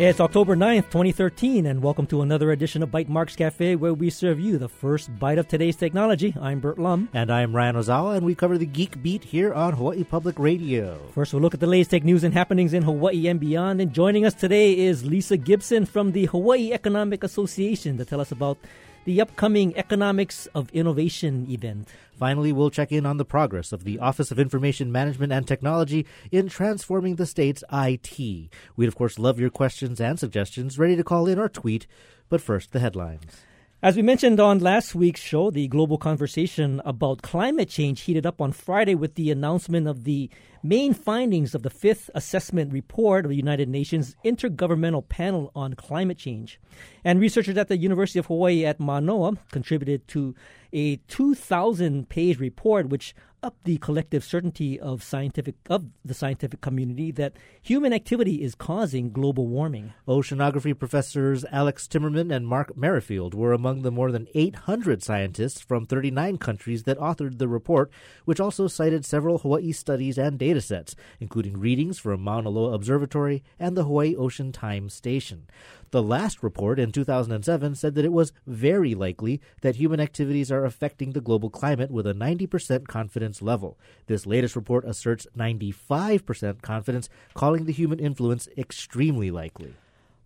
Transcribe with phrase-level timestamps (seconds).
[0.00, 4.40] It's October 9th, 2013, and welcome to another edition of Bytemarks Cafe, where we serve
[4.40, 6.34] you the first bite of today's technology.
[6.40, 7.10] I'm Burt Lum.
[7.12, 10.98] And I'm Ryan Ozawa, and we cover the geek beat here on Hawaii Public Radio.
[11.12, 13.82] First, we'll look at the latest tech news and happenings in Hawaii and beyond.
[13.82, 18.32] And joining us today is Lisa Gibson from the Hawaii Economic Association to tell us
[18.32, 18.56] about
[19.04, 21.88] the upcoming Economics of Innovation event.
[22.18, 26.06] Finally, we'll check in on the progress of the Office of Information Management and Technology
[26.30, 28.50] in transforming the state's IT.
[28.76, 31.86] We'd, of course, love your questions and suggestions, ready to call in or tweet.
[32.28, 33.42] But first, the headlines.
[33.82, 38.38] As we mentioned on last week's show, the global conversation about climate change heated up
[38.38, 40.28] on Friday with the announcement of the
[40.62, 46.18] main findings of the fifth assessment report of the United Nations Intergovernmental Panel on Climate
[46.18, 46.60] Change.
[47.04, 50.34] And researchers at the University of Hawaii at Manoa contributed to
[50.74, 57.10] a 2,000 page report which up the collective certainty of scientific of the scientific community
[57.12, 59.92] that human activity is causing global warming.
[60.06, 65.86] Oceanography professors Alex Timmermann and Mark Merrifield were among the more than 800 scientists from
[65.86, 67.90] 39 countries that authored the report,
[68.24, 73.42] which also cited several Hawaii studies and data sets, including readings from Mauna Loa Observatory
[73.58, 75.46] and the Hawaii Ocean Time Station.
[75.92, 80.64] The last report in 2007 said that it was very likely that human activities are
[80.64, 83.76] affecting the global climate with a 90% confidence level.
[84.06, 89.74] This latest report asserts 95% confidence, calling the human influence extremely likely.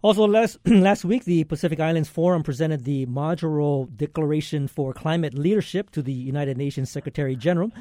[0.02, 5.88] Also, last, last week, the Pacific Islands Forum presented the Majuro Declaration for Climate Leadership
[5.92, 7.72] to the United Nations Secretary General.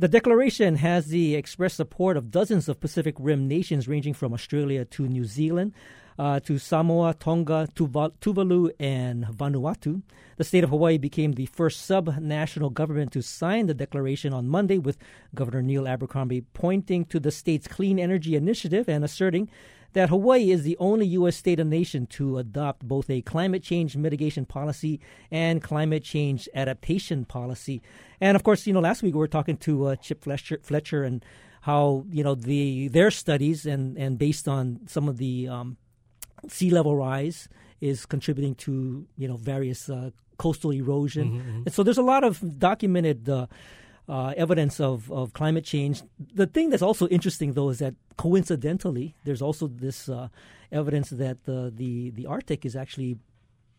[0.00, 4.86] The declaration has the express support of dozens of Pacific Rim nations, ranging from Australia
[4.86, 5.74] to New Zealand
[6.18, 10.00] uh, to Samoa, Tonga, Tuvalu, and Vanuatu.
[10.38, 14.78] The state of Hawaii became the first sub-national government to sign the declaration on Monday,
[14.78, 14.96] with
[15.34, 19.50] Governor Neil Abercrombie pointing to the state's clean energy initiative and asserting
[19.92, 21.36] that Hawaii is the only U.S.
[21.36, 27.24] state and nation to adopt both a climate change mitigation policy and climate change adaptation
[27.24, 27.82] policy.
[28.20, 31.04] And of course, you know, last week we were talking to uh, Chip Fletcher, Fletcher,
[31.04, 31.24] and
[31.62, 35.76] how you know the their studies and and based on some of the um,
[36.48, 37.48] sea level rise
[37.80, 41.62] is contributing to you know various uh, coastal erosion, mm-hmm, mm-hmm.
[41.66, 43.28] and so there's a lot of documented.
[43.28, 43.46] Uh,
[44.10, 46.02] uh, evidence of, of climate change.
[46.34, 50.28] The thing that's also interesting, though, is that coincidentally, there's also this uh,
[50.72, 53.18] evidence that the, the the Arctic is actually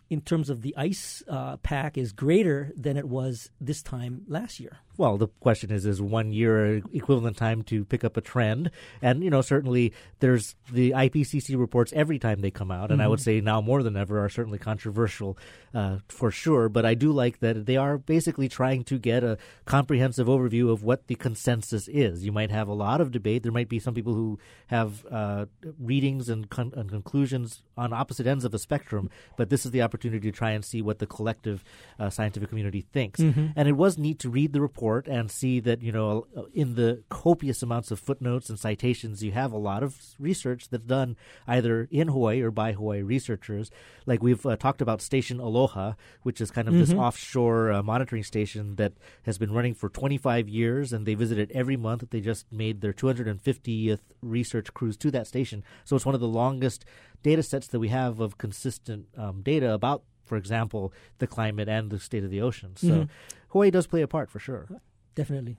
[0.09, 4.59] in terms of the ice uh, pack is greater than it was this time last
[4.59, 4.80] year.
[4.97, 8.72] Well, the question is, is one year equivalent time to pick up a trend?
[9.02, 13.06] And, you know, certainly there's the IPCC reports every time they come out, and mm-hmm.
[13.06, 13.24] I would mm-hmm.
[13.24, 15.38] say now more than ever are certainly controversial
[15.74, 16.69] uh, for sure.
[16.69, 20.84] But I do like that they are basically trying to get a comprehensive overview of
[20.84, 22.25] what the consensus is.
[22.25, 23.44] You might have a lot of debate.
[23.44, 25.46] There might be some people who have uh,
[25.79, 29.81] readings and, con- and conclusions on opposite ends of the spectrum, but this is the
[29.81, 31.63] opportunity to try and see what the collective
[32.00, 33.19] uh, scientific community thinks.
[33.19, 33.47] Mm-hmm.
[33.56, 37.03] And it was neat to read the report and see that, you know, in the
[37.09, 41.16] copious amounts of footnotes and citations, you have a lot of research that's done
[41.47, 43.70] either in Hawaii or by Hawaii researchers.
[44.06, 45.94] Like we've uh, talked about Station Aloha,
[46.24, 46.81] which is kind of mm-hmm.
[46.81, 48.94] this offshore uh, monitoring station that
[49.24, 52.09] has been running for 25 years, and they visit it every month.
[52.09, 55.64] They just made their 250th research cruise to that station.
[55.86, 56.86] So it's one of the longest
[57.24, 61.90] data sets that we have of consistent um, data about, for example, the climate and
[61.90, 62.72] the state of the ocean.
[62.78, 63.03] So mm-hmm.
[63.50, 64.66] Hawaii does play a part for sure.
[65.14, 65.58] Definitely.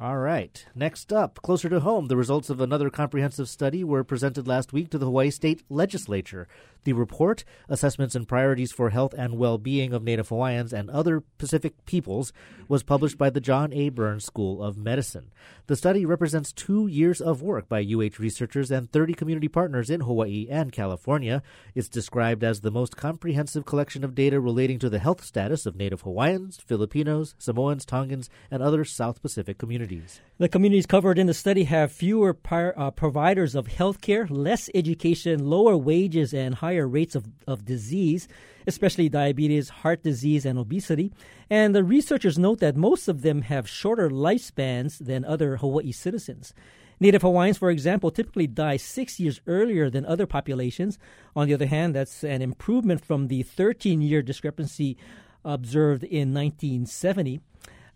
[0.00, 0.64] All right.
[0.74, 4.88] Next up, closer to home, the results of another comprehensive study were presented last week
[4.88, 6.48] to the Hawaii State Legislature.
[6.86, 11.84] The report, Assessments and Priorities for Health and Well-Being of Native Hawaiians and Other Pacific
[11.84, 12.32] Peoples,
[12.68, 13.88] was published by the John A.
[13.88, 15.32] Burns School of Medicine.
[15.66, 20.02] The study represents two years of work by UH researchers and 30 community partners in
[20.02, 21.42] Hawaii and California.
[21.74, 25.74] It's described as the most comprehensive collection of data relating to the health status of
[25.74, 30.20] Native Hawaiians, Filipinos, Samoans, Tongans, and other South Pacific communities.
[30.38, 34.70] The communities covered in the study have fewer par- uh, providers of health care, less
[34.74, 38.28] education, lower wages, and higher higher rates of, of disease,
[38.66, 41.10] especially diabetes, heart disease, and obesity.
[41.48, 46.52] And the researchers note that most of them have shorter lifespans than other Hawaii citizens.
[47.00, 50.98] Native Hawaiians, for example, typically die six years earlier than other populations.
[51.34, 54.96] On the other hand, that's an improvement from the 13 year discrepancy
[55.44, 57.40] observed in 1970.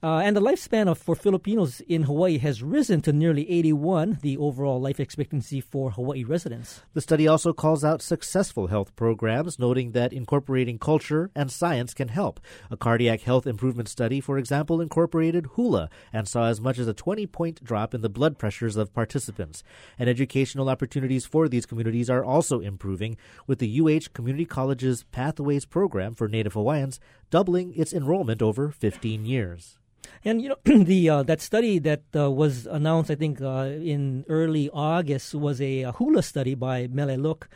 [0.02, 4.38] Uh, and the lifespan of for Filipinos in Hawaii has risen to nearly 81, the
[4.38, 6.81] overall life expectancy for Hawaii residents.
[6.94, 12.08] The study also calls out successful health programs, noting that incorporating culture and science can
[12.08, 12.41] help.
[12.70, 16.94] A cardiac health improvement study, for example, incorporated hula and saw as much as a
[16.94, 19.62] 20 point drop in the blood pressures of participants.
[19.99, 25.67] And educational opportunities for these communities are also improving, with the UH Community College's Pathways
[25.67, 29.76] program for Native Hawaiians doubling its enrollment over 15 years.
[30.25, 34.25] And you know the uh, that study that uh, was announced, I think uh, in
[34.29, 37.49] early August, was a, a hula study by Mele Look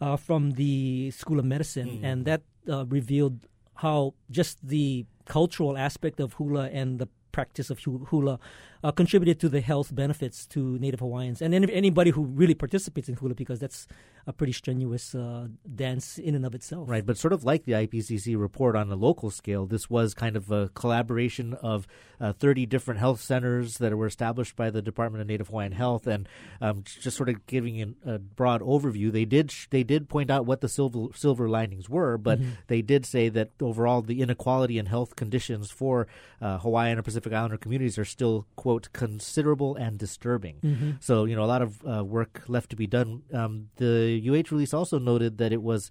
[0.00, 2.04] uh, from the School of Medicine, mm.
[2.04, 7.78] and that uh, revealed how just the cultural aspect of hula and the practice of
[7.78, 8.38] hula
[8.82, 13.14] uh, contributed to the health benefits to Native Hawaiians and anybody who really participates in
[13.14, 13.86] hula because that's
[14.26, 16.88] a pretty strenuous uh, dance in and of itself.
[16.88, 20.36] Right, but sort of like the IPCC report on a local scale, this was kind
[20.36, 21.86] of a collaboration of
[22.20, 26.06] uh, 30 different health centers that were established by the Department of Native Hawaiian Health,
[26.06, 26.28] and
[26.60, 29.10] um, just sort of giving an, a broad overview.
[29.10, 32.50] They did sh- they did point out what the silver silver linings were, but mm-hmm.
[32.66, 36.06] they did say that overall the inequality in health conditions for
[36.40, 40.56] uh, Hawaiian and Pacific Islander communities are still quote considerable and disturbing.
[40.62, 40.90] Mm-hmm.
[41.00, 43.22] So you know a lot of uh, work left to be done.
[43.32, 45.90] Um, the UH release also noted that it was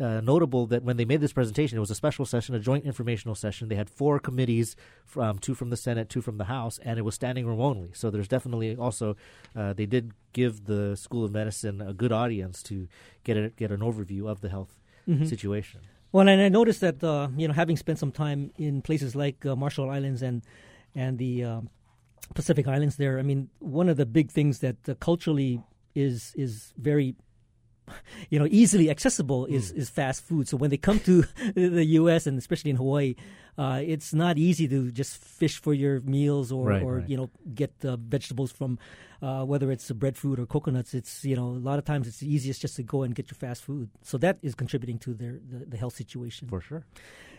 [0.00, 2.84] uh, notable that when they made this presentation, it was a special session, a joint
[2.84, 3.68] informational session.
[3.68, 4.74] They had four committees,
[5.04, 7.90] from two from the Senate, two from the House, and it was standing room only.
[7.92, 9.16] So there's definitely also
[9.54, 12.88] uh, they did give the School of Medicine a good audience to
[13.24, 15.26] get a, get an overview of the health mm-hmm.
[15.26, 15.80] situation.
[16.10, 19.44] Well, and I noticed that uh, you know having spent some time in places like
[19.44, 20.42] uh, Marshall Islands and
[20.94, 21.60] and the uh,
[22.34, 25.62] Pacific Islands, there, I mean, one of the big things that uh, culturally
[25.94, 27.14] is is very
[28.30, 29.76] you know easily accessible is, mm.
[29.76, 30.48] is fast food.
[30.48, 31.22] So when they come to
[31.54, 32.26] the U.S.
[32.26, 33.14] and especially in Hawaii,
[33.58, 37.08] uh, it's not easy to just fish for your meals or, right, or right.
[37.08, 38.78] you know get uh, vegetables from
[39.20, 40.94] uh, whether it's breadfruit or coconuts.
[40.94, 43.36] It's you know a lot of times it's easiest just to go and get your
[43.36, 43.90] fast food.
[44.02, 46.84] So that is contributing to their the, the health situation for sure.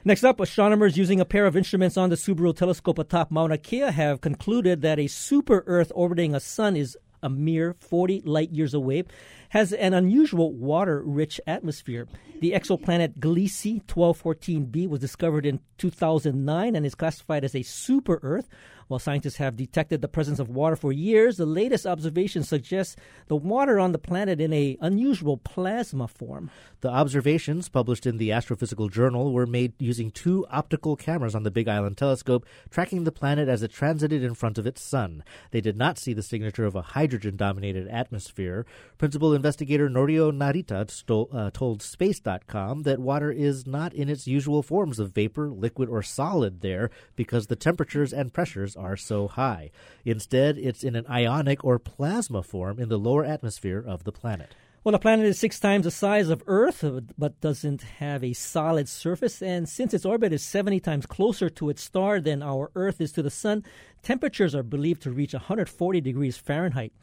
[0.06, 3.92] Next up, astronomers using a pair of instruments on the Subaru telescope atop Mauna Kea
[3.92, 8.74] have concluded that a super Earth orbiting a sun is a mere 40 light years
[8.74, 9.06] away
[9.54, 12.08] has an unusual water rich atmosphere.
[12.42, 18.50] The exoplanet Gliese 1214b was discovered in 2009 and is classified as a super Earth.
[18.88, 22.96] While scientists have detected the presence of water for years, the latest observation suggests
[23.28, 26.52] the water on the planet in a unusual plasma form.
[26.82, 31.52] The observations, published in the Astrophysical Journal, were made using two optical cameras on the
[31.52, 35.24] Big Island telescope, tracking the planet as it transited in front of its sun.
[35.52, 38.66] They did not see the signature of a hydrogen dominated atmosphere.
[38.98, 40.88] Principal investigator Norio Narita
[41.34, 46.01] uh, told Space.com that water is not in its usual forms of vapor, liquid, or
[46.01, 49.69] solid there because the temperatures and pressures are so high.
[50.06, 54.56] Instead, it's in an ionic or plasma form in the lower atmosphere of the planet.
[54.81, 56.86] Well, the planet is six times the size of Earth,
[57.18, 59.42] but doesn't have a solid surface.
[59.42, 63.12] And since its orbit is 70 times closer to its star than our Earth is
[63.13, 63.66] to the Sun,
[64.04, 66.94] temperatures are believed to reach 140 degrees Fahrenheit.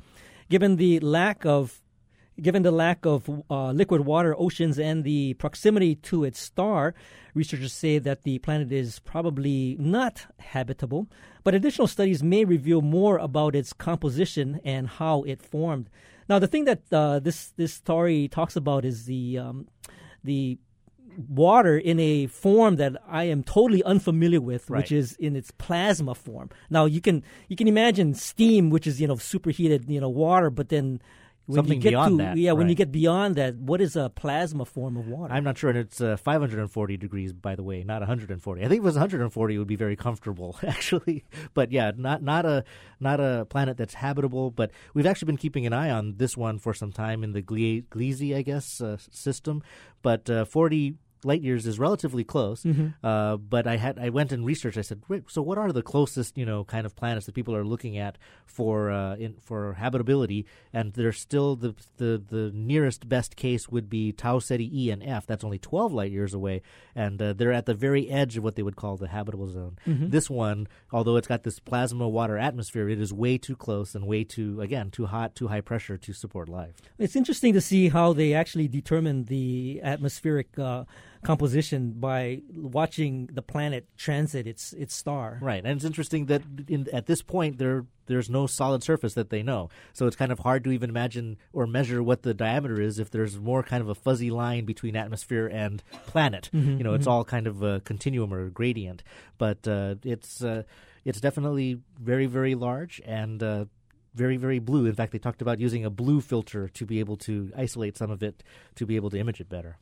[0.48, 1.82] Given the lack of
[2.40, 6.94] Given the lack of uh, liquid water, oceans, and the proximity to its star,
[7.34, 11.08] researchers say that the planet is probably not habitable,
[11.44, 15.90] but additional studies may reveal more about its composition and how it formed.
[16.28, 19.69] Now, the thing that uh, this this story talks about is the um,
[20.25, 20.58] the
[21.28, 24.78] water in a form that I am totally unfamiliar with, right.
[24.78, 26.50] which is in its plasma form.
[26.70, 30.50] Now you can you can imagine steam, which is you know superheated you know water,
[30.50, 31.00] but then
[31.47, 32.37] when Something you get beyond to, that.
[32.37, 32.59] Yeah, right.
[32.59, 35.35] when you get beyond that, what is a plasma form of water?
[35.35, 38.61] I'm not sure, and it's uh, 540 degrees, by the way, not 140.
[38.61, 41.25] I think if it was 140, it would be very comfortable, actually.
[41.54, 42.64] But yeah, not not a
[43.00, 44.50] not a planet that's habitable.
[44.50, 47.42] But we've actually been keeping an eye on this one for some time in the
[47.42, 49.62] Gliese, I guess, uh, system.
[50.02, 52.62] But uh, 40 light years is relatively close.
[52.62, 52.88] Mm-hmm.
[53.04, 54.78] Uh, but I had I went and researched.
[54.78, 57.54] I said, Wait, so what are the closest you know kind of planets that people
[57.54, 60.46] are looking at for uh, in, for habitability?
[60.72, 65.02] And there's still the, the the nearest best case would be Tau Ceti E and
[65.02, 65.26] F.
[65.26, 66.62] That's only 12 light years away,
[66.94, 69.78] and uh, they're at the very edge of what they would call the habitable zone.
[69.86, 70.10] Mm-hmm.
[70.10, 74.06] This one, although it's got this plasma water atmosphere, it is way too close and
[74.06, 76.76] way too again too hot, too high pressure to support life.
[76.98, 80.84] It's interesting to see how they actually determine the atmospheric uh,
[81.22, 85.38] composition by watching the planet transit its its star.
[85.40, 89.30] Right, and it's interesting that in, at this point there there's no solid surface that
[89.30, 92.80] they know, so it's kind of hard to even imagine or measure what the diameter
[92.80, 96.50] is if there's more kind of a fuzzy line between atmosphere and planet.
[96.52, 99.02] Mm-hmm, you know, it's all kind of a continuum or a gradient,
[99.38, 100.62] but uh, it's uh,
[101.04, 103.42] it's definitely very very large and.
[103.42, 103.64] Uh,
[104.12, 104.86] very, very blue.
[104.86, 108.10] In fact, they talked about using a blue filter to be able to isolate some
[108.10, 108.42] of it
[108.74, 109.78] to be able to image it better.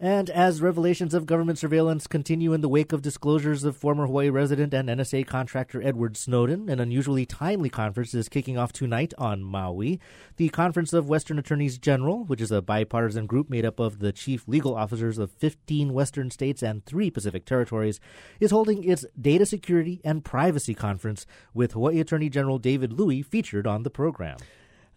[0.00, 4.30] And as revelations of government surveillance continue in the wake of disclosures of former Hawaii
[4.30, 9.42] resident and NSA contractor Edward Snowden, an unusually timely conference is kicking off tonight on
[9.42, 9.98] Maui.
[10.36, 14.12] The Conference of Western Attorneys General, which is a bipartisan group made up of the
[14.12, 17.98] chief legal officers of 15 Western states and three Pacific territories,
[18.38, 23.66] is holding its Data Security and Privacy Conference with Hawaii Attorney General David Louie featured
[23.66, 24.38] on the program.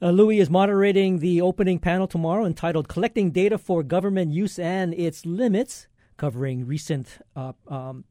[0.03, 4.96] Uh, Louie is moderating the opening panel tomorrow entitled Collecting Data for Government Use and
[4.96, 8.05] Its Limits, covering recent uh, um,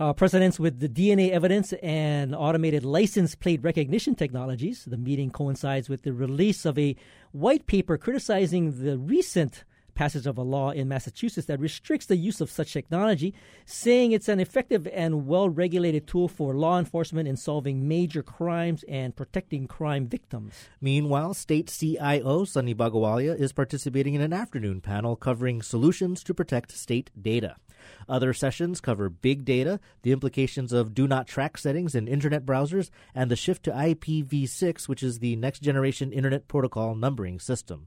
[0.00, 4.84] uh, precedents with the DNA evidence and automated license plate recognition technologies.
[4.84, 6.96] The meeting coincides with the release of a
[7.30, 9.62] white paper criticizing the recent
[9.94, 13.34] passage of a law in Massachusetts that restricts the use of such technology,
[13.64, 18.84] saying it's an effective and well regulated tool for law enforcement in solving major crimes
[18.88, 20.54] and protecting crime victims.
[20.80, 26.72] Meanwhile, state CIO Sonny Bhagowalia is participating in an afternoon panel covering solutions to protect
[26.72, 27.56] state data.
[28.08, 32.90] Other sessions cover big data, the implications of do not track settings in internet browsers,
[33.14, 37.86] and the shift to IPv6, which is the next generation Internet Protocol numbering system.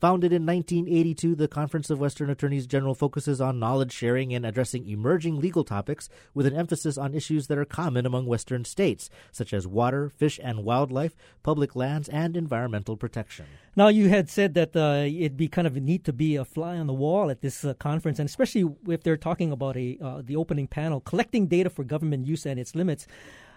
[0.00, 4.88] Founded in 1982, the Conference of Western Attorneys General focuses on knowledge sharing and addressing
[4.88, 9.52] emerging legal topics with an emphasis on issues that are common among Western states, such
[9.52, 13.46] as water, fish and wildlife, public lands, and environmental protection.
[13.74, 16.76] Now, you had said that uh, it'd be kind of neat to be a fly
[16.76, 20.22] on the wall at this uh, conference, and especially if they're talking about a uh,
[20.24, 23.08] the opening panel, collecting data for government use and its limits.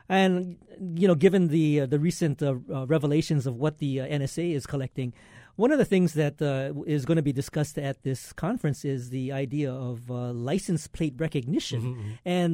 [0.09, 0.57] And
[0.95, 4.65] you know, given the uh, the recent uh, uh, revelations of what the NSA is
[4.65, 5.13] collecting,
[5.61, 9.11] one of the things that uh, is going to be discussed at this conference is
[9.17, 11.81] the idea of uh, license plate recognition.
[11.81, 12.11] Mm-hmm.
[12.25, 12.51] And,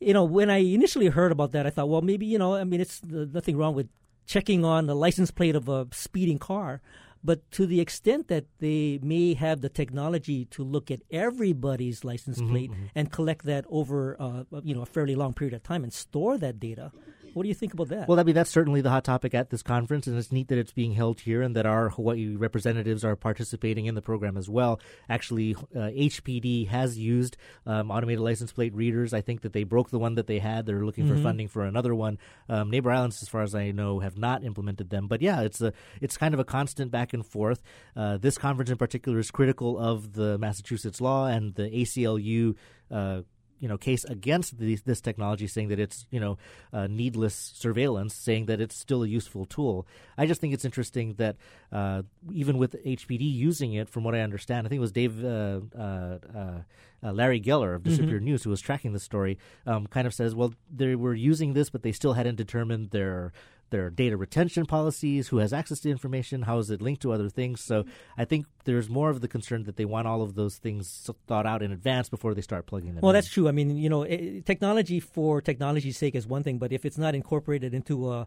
[0.00, 2.64] you know, when I initially heard about that, I thought, well, maybe, you know, I
[2.64, 3.88] mean, it's uh, nothing wrong with
[4.24, 6.80] checking on the license plate of a speeding car.
[7.22, 12.38] But to the extent that they may have the technology to look at everybody's license
[12.40, 15.82] Mm-hmm, plate and collect that over, uh, you know, a fairly long period of time
[15.84, 16.90] and store that data,
[17.34, 18.08] what do you think about that?
[18.08, 20.58] Well, I mean, that's certainly the hot topic at this conference, and it's neat that
[20.58, 24.48] it's being held here and that our Hawaii representatives are participating in the program as
[24.48, 24.80] well.
[25.08, 29.12] Actually, uh, HPD has used um, automated license plate readers.
[29.12, 30.66] I think that they broke the one that they had.
[30.66, 32.18] They're looking for funding for another one.
[32.48, 35.08] Um, Neighbor Islands, as far as I know, have not implemented them.
[35.08, 37.62] But yeah, it's a it's kind of a constant back and forth.
[37.96, 42.56] Uh, this conference in particular is critical of the Massachusetts law and the ACLU.
[42.90, 43.22] Uh,
[43.60, 46.38] you know case against these, this technology, saying that it's you know
[46.72, 49.86] uh, needless surveillance, saying that it's still a useful tool.
[50.18, 51.36] I just think it's interesting that
[51.70, 52.02] uh,
[52.32, 55.60] even with HPD using it, from what I understand, I think it was Dave uh,
[55.78, 56.18] uh,
[57.02, 60.34] uh Larry Geller of Disappeared News who was tracking the story, um, kind of says,
[60.34, 63.32] well, they were using this, but they still hadn't determined their
[63.70, 67.28] their data retention policies, who has access to information, how is it linked to other
[67.28, 67.60] things.
[67.60, 67.84] So
[68.18, 71.46] I think there's more of the concern that they want all of those things thought
[71.46, 73.14] out in advance before they start plugging them Well, in.
[73.14, 73.48] that's true.
[73.48, 76.98] I mean, you know, eh, technology for technology's sake is one thing, but if it's
[76.98, 78.26] not incorporated into a,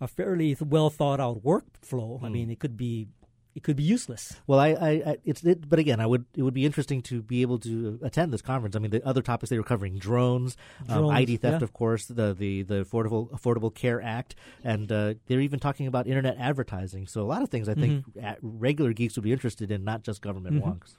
[0.00, 3.08] a fairly well thought out workflow, I mean, it could be
[3.54, 4.34] it could be useless.
[4.46, 7.22] Well, I, I, I it's, it, but again, I would, it would be interesting to
[7.22, 8.74] be able to attend this conference.
[8.74, 10.56] I mean, the other topics they were covering drones,
[10.88, 11.64] um, ID theft, yeah.
[11.64, 14.34] of course, the the the Affordable Affordable Care Act,
[14.64, 17.06] and uh, they're even talking about internet advertising.
[17.06, 18.58] So a lot of things I think Mm-hmm.
[18.58, 20.94] regular geeks would be interested in, not just government wonks.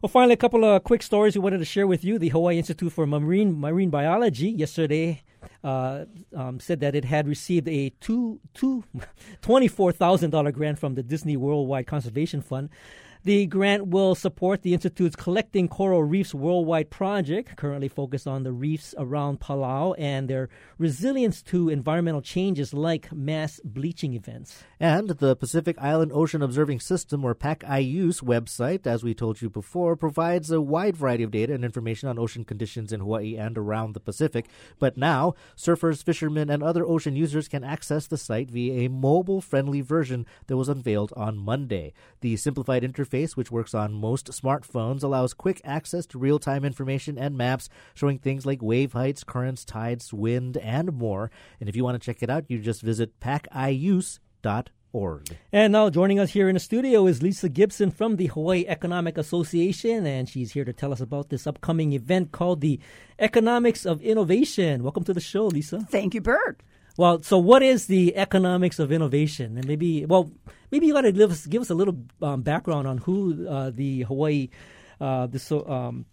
[0.00, 2.20] Well, finally, a couple of quick stories we wanted to share with you.
[2.20, 5.22] The Hawaii Institute for Marine Marine Biology yesterday
[5.64, 6.04] uh,
[6.36, 8.84] um, said that it had received a two two
[9.42, 12.68] twenty four thousand dollar grant from the Disney Worldwide Conservation Fund.
[13.28, 18.52] The grant will support the Institute's Collecting Coral Reefs Worldwide project, currently focused on the
[18.52, 24.64] reefs around Palau and their resilience to environmental changes like mass bleaching events.
[24.80, 29.94] And the Pacific Island Ocean Observing System, or PacIOOS website, as we told you before,
[29.94, 33.92] provides a wide variety of data and information on ocean conditions in Hawaii and around
[33.92, 34.46] the Pacific.
[34.78, 39.82] But now, surfers, fishermen, and other ocean users can access the site via a mobile-friendly
[39.82, 41.92] version that was unveiled on Monday.
[42.22, 47.36] The simplified interface, which works on most smartphones, allows quick access to real-time information and
[47.36, 51.30] maps showing things like wave heights, currents, tides, wind, and more.
[51.60, 54.20] And if you want to check it out, you just visit pacioos.org.
[55.52, 59.18] And now joining us here in the studio is Lisa Gibson from the Hawaii Economic
[59.18, 62.80] Association, and she's here to tell us about this upcoming event called the
[63.18, 64.82] Economics of Innovation.
[64.82, 65.80] Welcome to the show, Lisa.
[65.90, 66.62] Thank you, Burt.
[66.98, 69.56] Well, so what is the economics of innovation?
[69.56, 70.32] And maybe, well,
[70.72, 73.70] maybe you want to give us, give us a little um, background on who uh,
[73.70, 74.48] the Hawaii,
[75.00, 76.06] uh, this um,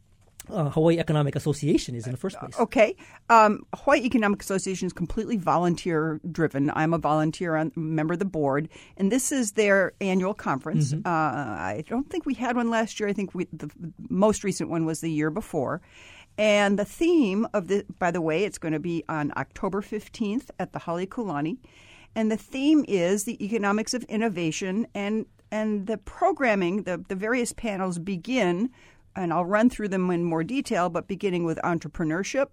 [0.48, 2.60] uh, Hawaii Economic Association is in the first place.
[2.60, 2.96] Okay.
[3.32, 6.72] Um, Hawaii Economic Association is completely volunteer driven.
[6.76, 10.94] I'm a volunteer, on, member of the board, and this is their annual conference.
[10.94, 11.08] Mm-hmm.
[11.08, 13.10] Uh, I don't think we had one last year.
[13.10, 13.72] I think we, the
[14.08, 15.82] most recent one was the year before.
[16.38, 20.50] And the theme of the, by the way, it's going to be on October 15th
[20.60, 21.58] at the Halekulani.
[22.14, 27.54] And the theme is the economics of innovation and and the programming, the, the various
[27.54, 28.70] panels begin,
[29.16, 32.48] and I'll run through them in more detail, but beginning with entrepreneurship,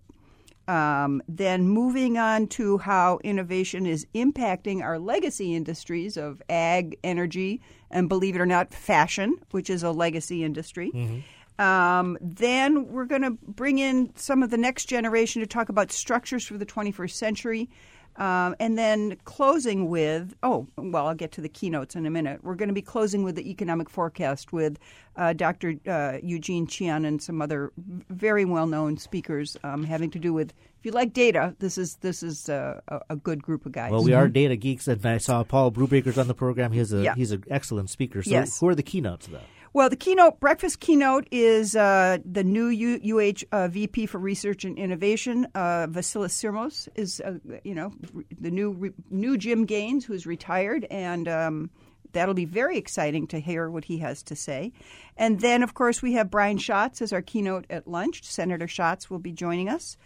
[0.69, 7.61] um, then moving on to how innovation is impacting our legacy industries of ag, energy,
[7.91, 10.93] and believe it or not, fashion, which is a legacy industry.
[10.95, 11.21] Mm-hmm.
[11.63, 15.93] Um, then we're going to bring in some of the next generation to talk about
[15.93, 17.71] structures for the 21st century.
[18.17, 22.45] Um, and then closing with, oh, well, I'll get to the keynotes in a minute.
[22.45, 24.79] We're going to be closing with the economic forecast with
[25.17, 25.77] uh, Dr.
[25.87, 30.53] Uh, Eugene Tian and some other very well known speakers um, having to do with.
[30.81, 33.93] If you like data, this is this is uh, a, a, good group of guys.
[33.93, 34.33] Well, we are mm-hmm.
[34.33, 36.73] data geeks, and I saw Paul Brewbaker's on the program.
[36.73, 37.15] He's a yeah.
[37.15, 38.23] he's an excellent speaker.
[38.23, 38.59] So, yes.
[38.59, 39.39] who are the keynotes though?
[39.75, 44.77] Well, the keynote breakfast keynote is uh, the new UH uh, VP for Research and
[44.77, 47.95] Innovation, uh, Vassilis Syrmos, is uh, you know
[48.39, 51.71] the new new Jim Gaines, who's retired, and um,
[52.13, 54.73] that'll be very exciting to hear what he has to say.
[55.17, 58.25] And then, of course, we have Brian Schatz as our keynote at lunch.
[58.25, 59.97] Senator Schatz will be joining us.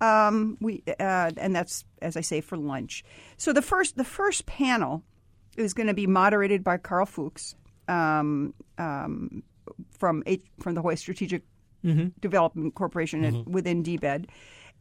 [0.00, 3.04] Um, we uh, and that's as I say for lunch.
[3.36, 5.04] So the first the first panel
[5.56, 7.54] is going to be moderated by Karl Fooks
[7.88, 9.42] um, um,
[9.90, 11.42] from H- from the Hawaii Strategic
[11.84, 12.08] mm-hmm.
[12.20, 13.40] Development Corporation mm-hmm.
[13.40, 14.26] at, within DBED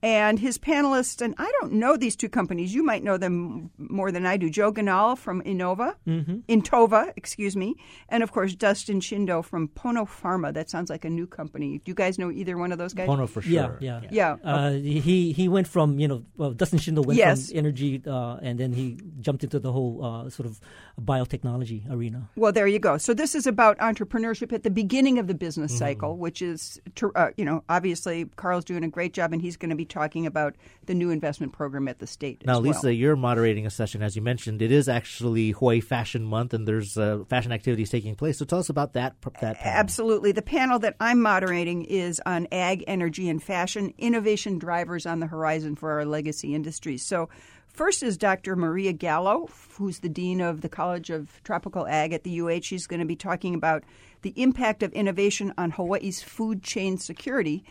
[0.03, 2.75] and his panelists, and I don't know these two companies.
[2.75, 4.49] You might know them more than I do.
[4.49, 6.39] Joe Ganal from Innova, mm-hmm.
[6.49, 7.75] Intova, excuse me,
[8.09, 10.53] and of course Dustin Shindo from Pono Pharma.
[10.53, 11.77] That sounds like a new company.
[11.77, 13.07] Do you guys know either one of those guys?
[13.07, 13.77] Pono for sure.
[13.79, 14.35] Yeah, yeah, yeah.
[14.43, 17.47] Uh, he he went from you know well, Dustin Shindo went yes.
[17.47, 20.59] from energy, uh, and then he jumped into the whole uh, sort of
[21.01, 22.29] biotechnology arena.
[22.35, 22.97] Well, there you go.
[22.97, 25.79] So this is about entrepreneurship at the beginning of the business mm-hmm.
[25.79, 26.81] cycle, which is
[27.15, 30.25] uh, you know obviously Karl's doing a great job, and he's going to be talking
[30.25, 32.45] about the new investment program at the state.
[32.45, 32.91] Now, Lisa, well.
[32.91, 34.61] you're moderating a session, as you mentioned.
[34.61, 38.39] It is actually Hawaii Fashion Month, and there's uh, fashion activities taking place.
[38.39, 39.15] So tell us about that.
[39.21, 39.57] That panel.
[39.63, 40.31] absolutely.
[40.31, 45.27] The panel that I'm moderating is on ag, energy, and fashion innovation drivers on the
[45.27, 47.05] horizon for our legacy industries.
[47.05, 47.29] So.
[47.67, 48.55] First is Dr.
[48.55, 52.59] Maria Gallo, who's the Dean of the College of Tropical Ag at the UH.
[52.61, 53.83] She's going to be talking about
[54.21, 57.63] the impact of innovation on Hawaii's food chain security.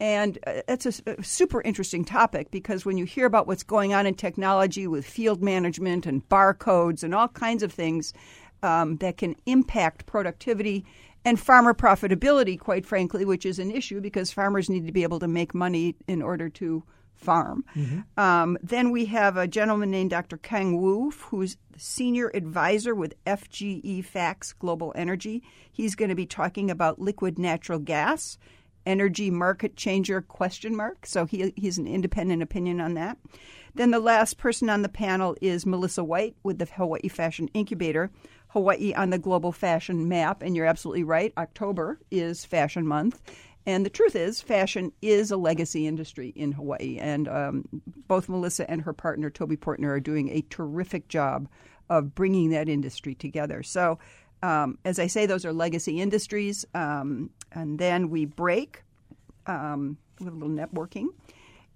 [0.00, 3.92] And uh, it's a, a, super interesting topic because when you hear about what's going
[3.92, 8.14] on in technology with field management and barcodes and all kinds of things
[8.62, 10.86] um, that can impact productivity
[11.24, 15.18] and farmer profitability, quite frankly, which is an issue because farmers need to be able
[15.18, 16.82] to make money in order to
[17.14, 17.62] farm.
[17.76, 18.18] Mm-hmm.
[18.18, 20.38] Um, then we have a gentleman named Dr.
[20.38, 25.42] Kang Wu, who's senior advisor with FGE Facts Global Energy.
[25.70, 28.38] He's going to be talking about liquid natural gas
[28.86, 31.06] energy market changer question mark.
[31.06, 33.18] So he, he's an independent opinion on that.
[33.74, 38.10] Then the last person on the panel is Melissa White with the Hawaii Fashion Incubator.
[38.48, 41.32] Hawaii on the global fashion map, and you're absolutely right.
[41.38, 43.22] October is Fashion Month.
[43.66, 46.98] And the truth is, fashion is a legacy industry in Hawaii.
[46.98, 47.64] And um,
[48.08, 51.48] both Melissa and her partner, Toby Portner, are doing a terrific job
[51.88, 53.62] of bringing that industry together.
[53.62, 53.98] So
[54.42, 56.64] um, as I say, those are legacy industries.
[56.74, 58.82] Um, and then we break
[59.46, 61.06] um, with a little networking.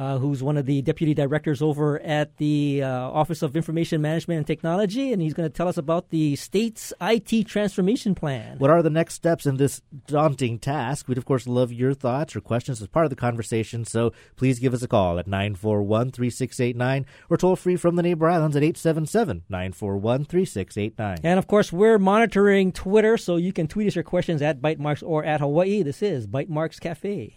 [0.00, 4.38] uh, who's one of the deputy directors over at the uh, Office of Information Management
[4.38, 8.56] and Technology, and he's going to tell us about the state's IT transformation plan.
[8.56, 11.06] What are the next steps in this daunting task?
[11.06, 14.58] We'd, of course, love your thoughts or questions as part of the conversation, so please
[14.58, 18.62] give us a call at 941 3689 or toll free from the neighbor islands at
[18.62, 21.18] 877 941 3689.
[21.22, 25.02] And of course, we're monitoring Twitter, so you can tweet us your questions at Bytemarks
[25.06, 25.82] or at Hawaii.
[25.82, 27.36] This is Bytemarks Cafe.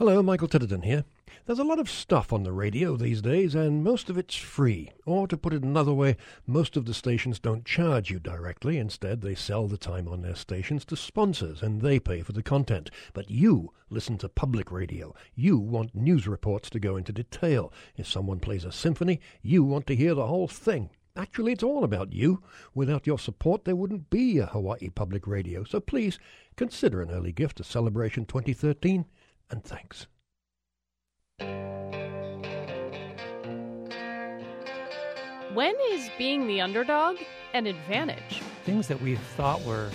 [0.00, 1.04] Hello, Michael Titterton here.
[1.46, 4.90] There's a lot of stuff on the radio these days, and most of it's free.
[5.06, 6.16] Or, to put it another way,
[6.46, 8.78] most of the stations don't charge you directly.
[8.78, 12.42] Instead, they sell the time on their stations to sponsors, and they pay for the
[12.42, 12.90] content.
[13.12, 15.14] But you listen to public radio.
[15.34, 17.72] You want news reports to go into detail.
[17.96, 20.90] If someone plays a symphony, you want to hear the whole thing.
[21.16, 22.42] Actually, it's all about you.
[22.74, 25.64] Without your support, there wouldn't be a Hawaii Public Radio.
[25.64, 26.18] So please
[26.56, 29.04] consider an early gift to Celebration 2013,
[29.50, 30.06] and thanks.
[35.54, 37.16] When is being the underdog
[37.54, 38.40] an advantage?
[38.64, 39.90] things that we thought were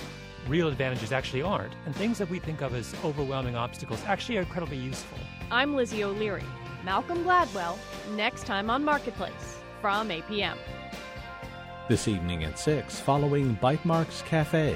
[0.47, 4.41] real advantages actually aren't, and things that we think of as overwhelming obstacles actually are
[4.41, 5.17] incredibly useful.
[5.51, 6.43] I'm Lizzie O'Leary.
[6.83, 7.77] Malcolm Gladwell,
[8.15, 10.57] next time on Marketplace from APM.
[11.87, 14.75] This evening at 6, following Bytemarks Cafe.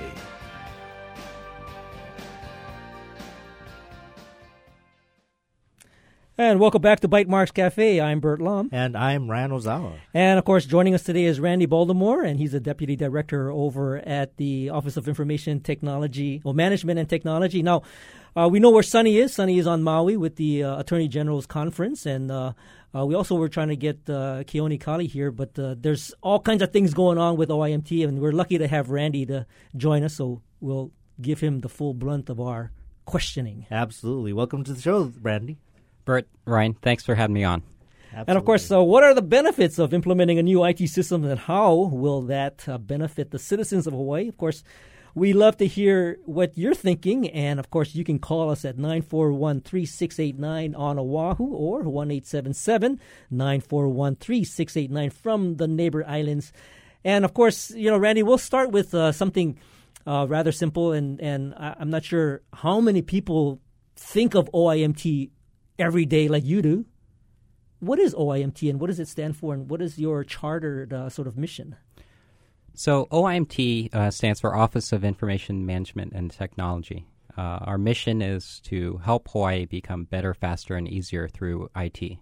[6.40, 8.00] And welcome back to Bytemarks Cafe.
[8.00, 8.70] I'm Burt Lum.
[8.72, 9.96] And I'm Ryan Ozawa.
[10.14, 13.98] And of course, joining us today is Randy Baldemore, and he's the deputy director over
[13.98, 17.62] at the Office of Information Technology or Management and Technology.
[17.62, 17.82] Now,
[18.38, 19.34] uh, we know where Sonny is.
[19.34, 22.54] Sonny is on Maui with the uh, Attorney General's conference, and uh,
[22.96, 26.40] uh, we also were trying to get uh, Keone Kali here, but uh, there's all
[26.40, 30.04] kinds of things going on with OIMT, and we're lucky to have Randy to join
[30.04, 32.72] us, so we'll give him the full brunt of our
[33.04, 33.66] questioning.
[33.70, 34.32] Absolutely.
[34.32, 35.58] Welcome to the show, Randy.
[36.10, 37.62] Burt, Ryan, thanks for having me on.
[38.28, 41.40] And of course, uh, what are the benefits of implementing a new IT system, and
[41.40, 44.28] how will that uh, benefit the citizens of Hawaii?
[44.28, 44.64] Of course,
[45.14, 48.80] we love to hear what you're thinking, and of course, you can call us at
[48.80, 56.52] 941 3689 on Oahu or 1 877 941 3689 from the neighbor islands.
[57.04, 59.60] And of course, you know, Randy, we'll start with uh, something
[60.08, 63.60] uh, rather simple, and, and I- I'm not sure how many people
[63.96, 65.30] think of OIMT
[65.80, 66.86] every day like you do.
[67.80, 71.10] What is OIMT and what does it stand for, and what is your chartered uh,
[71.10, 71.78] sort of mission?
[72.74, 77.06] So, OIMT uh, stands for Office of Information Management and Technology.
[77.38, 82.18] Uh, our mission is to help Hawaii become better, faster, and easier through IT.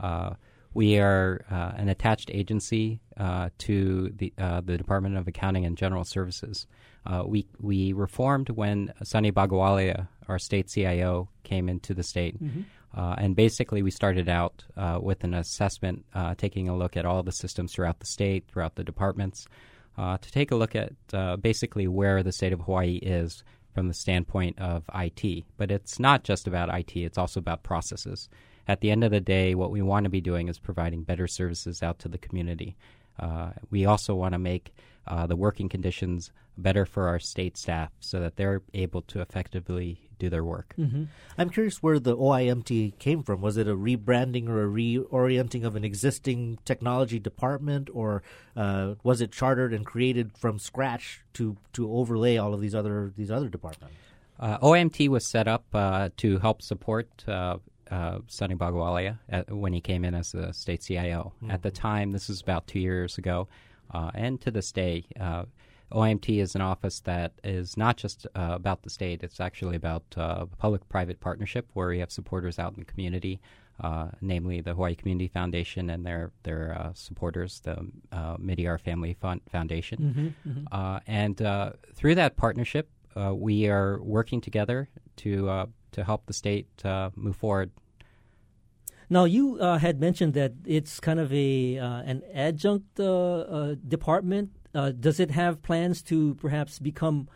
[0.00, 0.34] Uh,
[0.74, 5.76] we are uh, an attached agency uh, to the uh, the Department of Accounting and
[5.76, 6.66] General Services.
[7.06, 12.36] Uh, we we were formed when Sonny Bhagowalia, our state CIO, came into the state,
[12.94, 17.06] uh, and basically we started out uh, with an assessment, uh, taking a look at
[17.06, 19.46] all the systems throughout the state, throughout the departments,
[19.96, 23.86] uh, to take a look at uh, basically where the state of Hawaii is from
[23.86, 25.44] the standpoint of IT.
[25.56, 28.28] But it's not just about IT; it's also about processes.
[28.66, 31.28] At the end of the day, what we want to be doing is providing better
[31.28, 32.76] services out to the community.
[33.18, 34.74] Uh, we also want to make
[35.26, 40.30] the working conditions better for our state staff so that they're able to effectively do
[40.30, 40.74] their work.
[41.38, 43.40] I'm curious where the OIMT came from.
[43.40, 48.22] Was it a rebranding or a reorienting of an existing technology department, or
[48.56, 53.12] uh, was it chartered and created from scratch to, to overlay all of these other
[53.16, 53.96] these other departments?
[54.38, 57.58] Uh, OMT was set up uh, to help support uh,
[57.90, 61.32] uh, Sonny Bhagowalia at, when he came in as the state CIO.
[61.50, 63.48] At the time, this was about two years ago,
[63.92, 65.44] uh, and to this day, uh,
[65.92, 70.04] OMT is an office that is not just uh, about the state, it's actually about
[70.16, 73.40] uh, public private partnership where we have supporters out in the community.
[73.80, 77.78] Uh, namely, the Hawaii Community Foundation and their their uh, supporters, the
[78.12, 80.34] uh, Midiar Family Fund Foundation,
[80.70, 86.26] Uh, and uh, through that partnership, uh, we are working together to uh, to help
[86.26, 87.70] the state uh, move forward.
[89.08, 93.74] Now, you uh, had mentioned that it's kind of a uh, an adjunct uh, uh
[93.88, 94.50] department.
[94.74, 97.28] Uh, does it have plans to perhaps become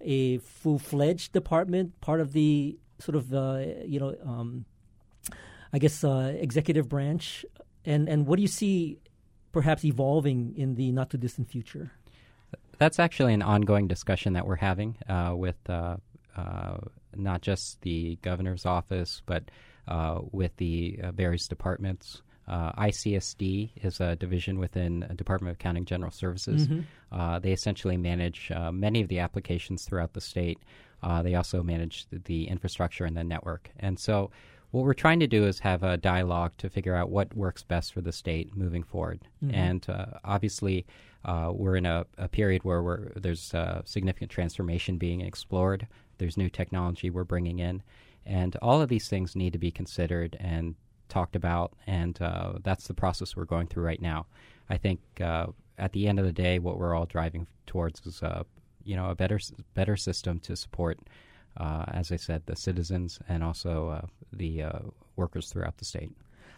[0.00, 4.64] a full fledged department, part of the sort of uh, you know, um,
[5.72, 7.44] I guess executive branch?
[7.84, 8.98] And and what do you see
[9.52, 11.92] perhaps evolving in the not too distant future?
[12.78, 14.96] That's actually an ongoing discussion that we're having
[15.36, 15.56] with
[17.16, 19.44] not just the governor's office, but
[19.88, 22.22] uh, with the uh, various departments.
[22.46, 26.68] Uh, ICSD is a division within Department of Accounting General Services.
[26.68, 26.80] Mm-hmm.
[27.10, 30.58] Uh, they essentially manage uh, many of the applications throughout the state.
[31.02, 33.70] Uh, they also manage the, the, infrastructure and the network.
[33.78, 34.30] And so,
[34.70, 37.94] what we're trying to do is have a dialogue to figure out what works best
[37.94, 39.20] for the state moving forward.
[39.44, 39.54] Mm-hmm.
[39.54, 39.86] And
[40.24, 40.84] obviously,
[41.24, 43.54] we're in a, a, period where there's
[43.84, 45.86] significant transformation being explored.
[46.18, 47.82] There's new technology we're bringing in.
[48.26, 50.74] And all of these things need to be considered and
[51.14, 54.26] talked about, and uh, that's the process we're going through right now.
[54.68, 55.46] I think uh,
[55.78, 58.42] at the end of the day, what we're all driving towards is, uh,
[58.82, 59.38] you know, a better
[59.74, 60.98] better system to support,
[61.56, 64.78] uh, as I said, the citizens and also uh, the uh,
[65.14, 66.10] workers throughout the state.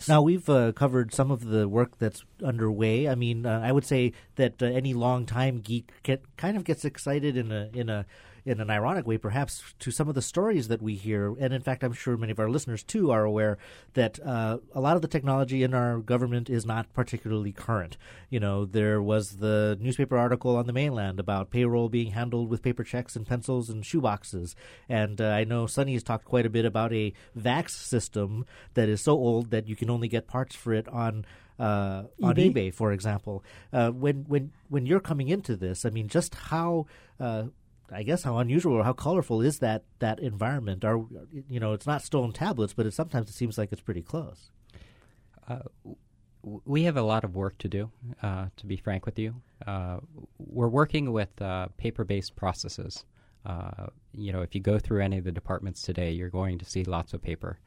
[0.09, 3.09] Now we've uh, covered some of the work that's underway.
[3.09, 6.85] I mean, uh, I would say that uh, any long-time geek get, kind of gets
[6.85, 8.07] excited in a in a
[8.47, 11.35] in an ironic way, perhaps, to some of the stories that we hear.
[11.41, 13.59] And in fact, I'm sure many of our listeners too are aware
[13.95, 17.97] that uh, a lot of the technology in our government is not particularly current.
[18.31, 22.63] You know, there was the newspaper article on the mainland about payroll being handled with
[22.63, 24.55] paper checks and pencils and shoeboxes.
[24.89, 28.89] And uh, I know Sonny has talked quite a bit about a VAX system that
[28.89, 31.27] is so old that you can only get parts for it on.
[31.59, 36.07] Uh, on eBay, for example, uh, when when when you're coming into this, I mean,
[36.07, 36.85] just how
[37.19, 37.45] uh,
[37.93, 40.85] I guess how unusual or how colorful is that that environment?
[40.85, 41.05] Are
[41.49, 44.51] you know, it's not stone tablets, but it sometimes it seems like it's pretty close.
[45.49, 45.61] Uh,
[46.43, 47.91] we have a lot of work to do.
[48.23, 49.35] Uh, to be frank with you,
[49.67, 49.99] uh,
[50.39, 53.05] we're working with uh, paper-based processes.
[53.45, 56.65] Uh, you know, if you go through any of the departments today, you're going to
[56.65, 57.59] see lots of paper.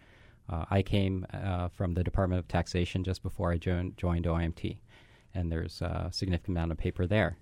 [0.49, 1.25] Uh, I came
[1.73, 4.77] from the Department of Taxation just before I joined, joined OIMT,
[5.33, 7.37] and there's a significant amount of paper there.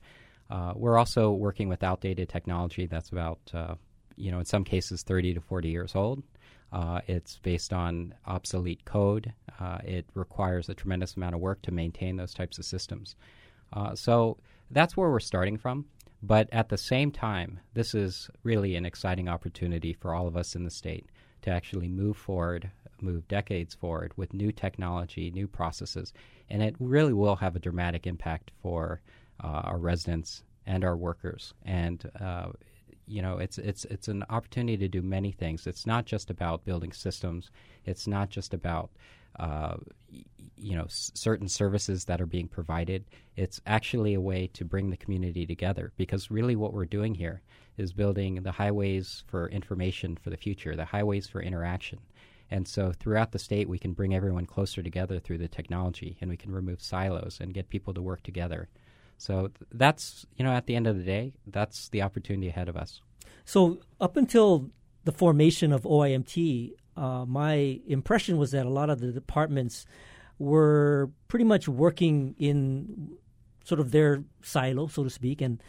[0.49, 3.75] Uh, we're also working with outdated technology that's about, uh,
[4.15, 6.23] you know, in some cases 30 to 40 years old.
[6.71, 9.33] Uh, it's based on obsolete code.
[9.59, 13.15] Uh, it requires a tremendous amount of work to maintain those types of systems.
[13.73, 14.37] Uh, so
[14.71, 15.85] that's where we're starting from.
[16.21, 20.55] But at the same time, this is really an exciting opportunity for all of us
[20.55, 21.05] in the state
[21.43, 26.13] to actually move forward, move decades forward with new technology, new processes,
[26.49, 29.01] and it really will have a dramatic impact for
[29.41, 31.53] our residents and our workers.
[31.65, 32.49] And uh,
[33.07, 35.65] you know, it's it's it's an opportunity to do many things.
[35.65, 37.49] It's not just about building systems.
[37.85, 38.89] It's not just about
[39.39, 39.77] uh,
[40.57, 43.05] you know s- certain services that are being provided.
[43.35, 47.41] It's actually a way to bring the community together because really what we're doing here
[47.77, 51.99] is building the highways for information for the future, the highways for interaction.
[52.49, 56.29] And so throughout the state, we can bring everyone closer together through the technology, and
[56.29, 58.69] we can remove silos and get people to work together.
[59.17, 62.77] So that's, you know, at the end of the day, that's the opportunity ahead of
[62.77, 63.01] us.
[63.45, 64.69] So up until
[65.05, 69.85] the formation of OIMT, uh, my impression was that a lot of the departments
[70.39, 73.17] were pretty much working in
[73.63, 75.61] sort of their silo, so to speak, and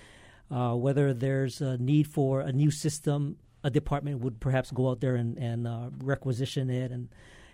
[0.50, 5.00] uh, whether there's a need for a new system, a department would perhaps go out
[5.00, 7.08] there and, and uh, requisition it and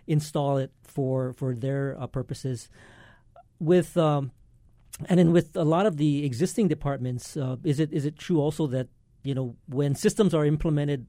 [0.06, 2.68] install it for for their uh, purposes.
[3.58, 4.32] With um,
[5.06, 8.40] and then with a lot of the existing departments, uh, is it is it true
[8.40, 8.88] also that
[9.22, 11.06] you know when systems are implemented,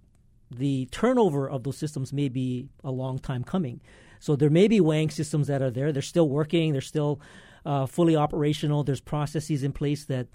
[0.49, 3.81] the turnover of those systems may be a long time coming.
[4.19, 7.21] So there may be weighing systems that are there; they're still working, they're still
[7.65, 8.83] uh, fully operational.
[8.83, 10.27] There's processes in place that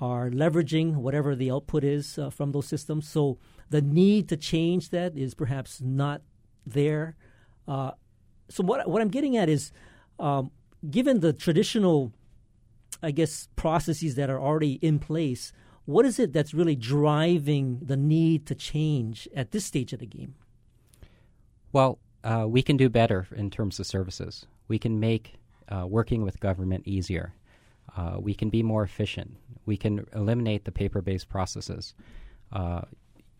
[0.00, 3.08] are leveraging whatever the output is uh, from those systems.
[3.08, 6.22] So the need to change that is perhaps not
[6.64, 7.16] there.
[7.66, 7.92] Uh,
[8.48, 9.72] so what what I'm getting at is,
[10.18, 10.52] um,
[10.88, 12.12] given the traditional
[13.02, 15.52] I guess, processes that are already in place.
[15.84, 20.06] What is it that's really driving the need to change at this stage of the
[20.06, 20.34] game?
[21.72, 24.46] Well, uh, we can do better in terms of services.
[24.68, 25.34] We can make
[25.68, 27.34] uh, working with government easier.
[27.96, 29.36] Uh, we can be more efficient.
[29.66, 31.94] We can eliminate the paper-based processes.
[32.52, 32.82] Uh,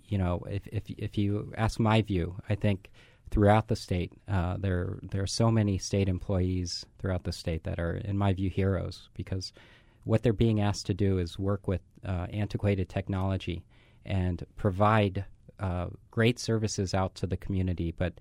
[0.06, 2.90] you know, if, if if you ask my view, I think
[3.30, 4.12] throughout the state.
[4.28, 8.32] Uh, there, there are so many state employees throughout the state that are, in my
[8.32, 9.52] view, heroes because
[10.04, 13.64] what they're being asked to do is work with uh, antiquated technology
[14.04, 15.24] and provide
[15.60, 18.14] uh, great services out to the community, but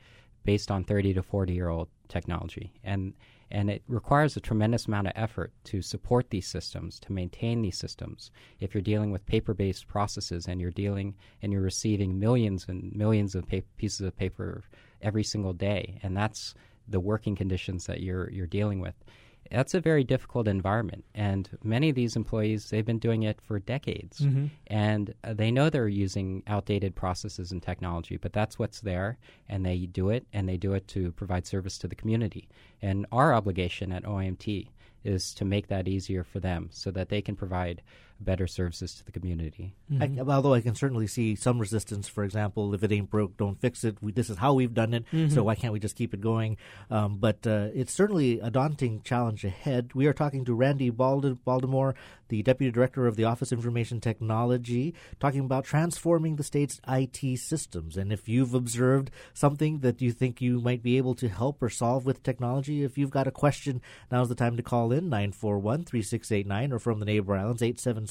[0.43, 2.73] based on 30 to 40 year old technology.
[2.83, 3.13] And
[3.49, 7.77] and it requires a tremendous amount of effort to support these systems, to maintain these
[7.77, 8.29] systems.
[8.59, 12.93] If you're dealing with paper based processes and you're dealing and you're receiving millions and
[12.93, 14.63] millions of pa- pieces of paper
[15.01, 16.53] every single day, and that's
[16.87, 18.95] the working conditions that you're, you're dealing with
[19.51, 21.05] that's a very difficult environment.
[21.13, 24.19] And many of these employees, they've been doing it for decades.
[24.19, 24.47] Mm-hmm.
[24.67, 29.17] And uh, they know they're using outdated processes and technology, but that's what's there.
[29.47, 32.47] And they do it, and they do it to provide service to the community.
[32.81, 34.69] And our obligation at OMT
[35.03, 37.81] is to make that easier for them so that they can provide
[38.19, 39.75] better services to the community.
[39.91, 40.29] Mm-hmm.
[40.29, 43.59] I, although I can certainly see some resistance, for example, if it ain't broke, don't
[43.59, 43.97] fix it.
[44.01, 45.33] We, this is how we've done it, mm-hmm.
[45.33, 46.57] so why can't we just keep it going?
[46.89, 49.91] Um, but uh, it's certainly a daunting challenge ahead.
[49.93, 51.95] We are talking to Randy Bald- Baldemore,
[52.29, 57.39] the Deputy Director of the Office of Information Technology, talking about transforming the state's IT
[57.39, 57.97] systems.
[57.97, 61.69] And if you've observed something that you think you might be able to help or
[61.69, 65.85] solve with technology, if you've got a question, now's the time to call in 941
[65.85, 68.06] 3689 or from the neighbor islands 877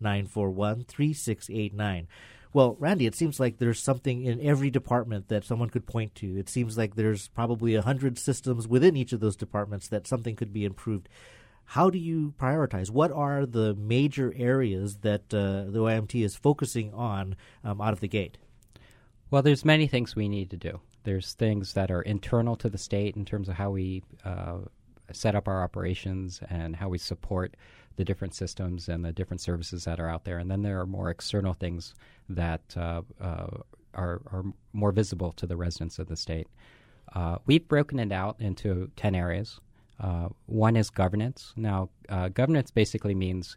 [0.00, 2.08] 941 3689.
[2.52, 6.36] Well, Randy, it seems like there's something in every department that someone could point to.
[6.36, 10.34] It seems like there's probably a hundred systems within each of those departments that something
[10.34, 11.08] could be improved
[11.70, 12.90] how do you prioritize?
[12.90, 18.00] What are the major areas that uh, the OIMT is focusing on um, out of
[18.00, 18.38] the gate?
[19.30, 20.80] Well, there's many things we need to do.
[21.04, 24.58] There's things that are internal to the state in terms of how we uh,
[25.12, 27.54] set up our operations and how we support
[27.96, 30.38] the different systems and the different services that are out there.
[30.38, 31.94] And then there are more external things
[32.28, 33.46] that uh, uh
[33.92, 36.46] are, are, more visible to the residents of the state.
[37.12, 39.58] Uh, we've broken it out into 10 areas.
[39.98, 41.52] Uh, one is governance.
[41.56, 43.56] Now, uh, governance basically means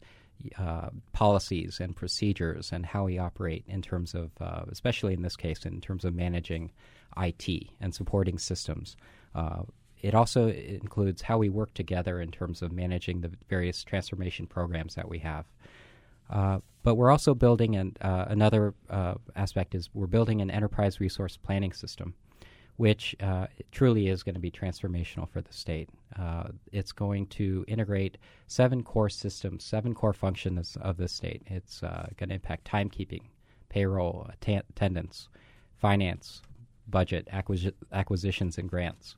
[0.57, 5.37] uh, policies and procedures and how we operate in terms of, uh, especially in this
[5.37, 6.71] case, in terms of managing
[7.17, 7.47] IT
[7.79, 8.97] and supporting systems.
[9.35, 9.63] Uh,
[10.03, 14.95] it also includes how we work together in terms of managing the various transformation programs
[14.95, 15.45] that we have.
[16.29, 18.73] Uh, but we're also building an, another
[19.35, 22.13] aspect is we're building an enterprise resource planning system
[22.77, 25.89] which uh, truly is going to be transformational for the state.
[26.19, 31.43] Uh, it's going to integrate seven core systems, seven core functions of the state.
[31.45, 33.21] It's uh, going to impact timekeeping,
[33.69, 35.29] payroll, attendance,
[35.77, 36.41] finance,
[36.87, 39.15] budget, acquisi- acquisitions, and grants.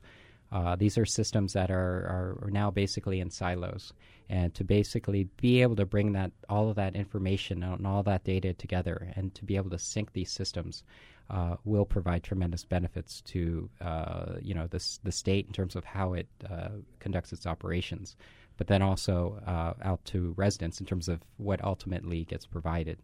[0.52, 3.92] Uh, these are systems that are, are, now basically in silos,
[4.28, 8.24] and to basically be able to bring that all of that information and all that
[8.24, 10.84] data together, and to be able to sync these systems
[11.30, 15.84] uh, will provide tremendous benefits to uh, you know the the state in terms of
[15.84, 16.68] how it uh,
[17.00, 18.16] conducts its operations,
[18.56, 22.98] but then also uh, out to residents in terms of what ultimately gets provided.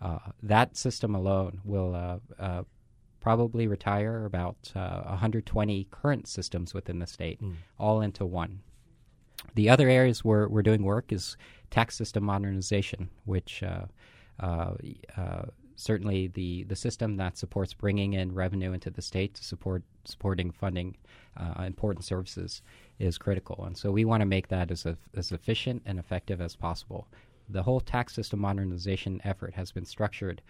[0.00, 2.20] Uh, that system alone will
[3.24, 7.54] probably retire about 120 current systems within the state, mm.
[7.78, 8.60] all into one.
[9.54, 11.38] The other areas where we're doing work is
[11.70, 13.64] tax system modernization, which
[15.76, 20.50] certainly the, the system that supports bringing in revenue into the state to support supporting
[20.50, 20.94] funding
[21.38, 22.60] uh, important services
[22.98, 23.64] is critical.
[23.64, 27.08] And so we want to make that as, a, as efficient and effective as possible.
[27.48, 30.42] The whole tax system modernization effort has been structured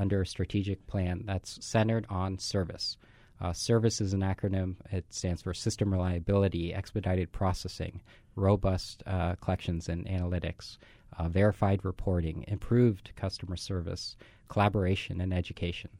[0.00, 2.96] under a strategic plan that's centered on service.
[3.40, 4.76] Uh, service is an acronym.
[4.90, 8.00] It stands for System Reliability, Expedited Processing,
[8.36, 10.78] Robust uh, Collections and Analytics,
[11.18, 14.16] uh, Verified Reporting, Improved Customer Service,
[14.48, 15.90] collaboration, and education.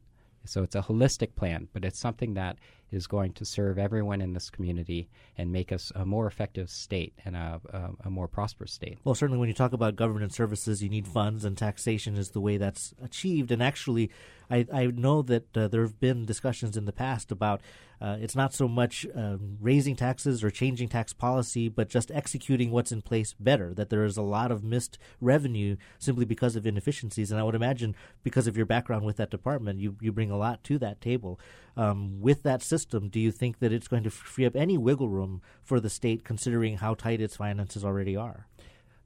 [0.45, 2.57] So it's a holistic plan, but it's something that
[2.91, 7.13] is going to serve everyone in this community and make us a more effective state
[7.25, 8.99] and a, a, a, more prosperous state.
[9.03, 12.41] Well, certainly when you talk about government services, you need funds, and taxation is the
[12.41, 13.51] way that's achieved.
[13.51, 14.11] And actually,
[14.51, 17.61] I, I know that uh, there have been discussions in the past about
[18.01, 22.71] uh, it's not so much um, raising taxes or changing tax policy, but just executing
[22.71, 23.73] what's in place better.
[23.73, 27.31] That there is a lot of missed revenue simply because of inefficiencies.
[27.31, 30.37] And I would imagine because of your background with that department, you, you bring a
[30.37, 31.39] lot to that table.
[31.77, 35.09] Um, with that system, do you think that it's going to free up any wiggle
[35.09, 38.47] room for the state considering how tight its finances already are?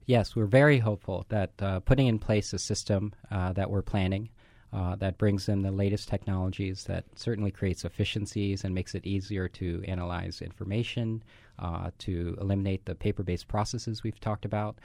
[0.06, 4.30] Yes, we're very hopeful that uh, putting in place a system uh, that we're planning
[4.76, 9.48] uh, that brings in the latest technologies that certainly creates efficiencies and makes it easier
[9.48, 11.22] to analyze information,
[11.58, 14.76] uh, to eliminate the paper based processes we've talked about,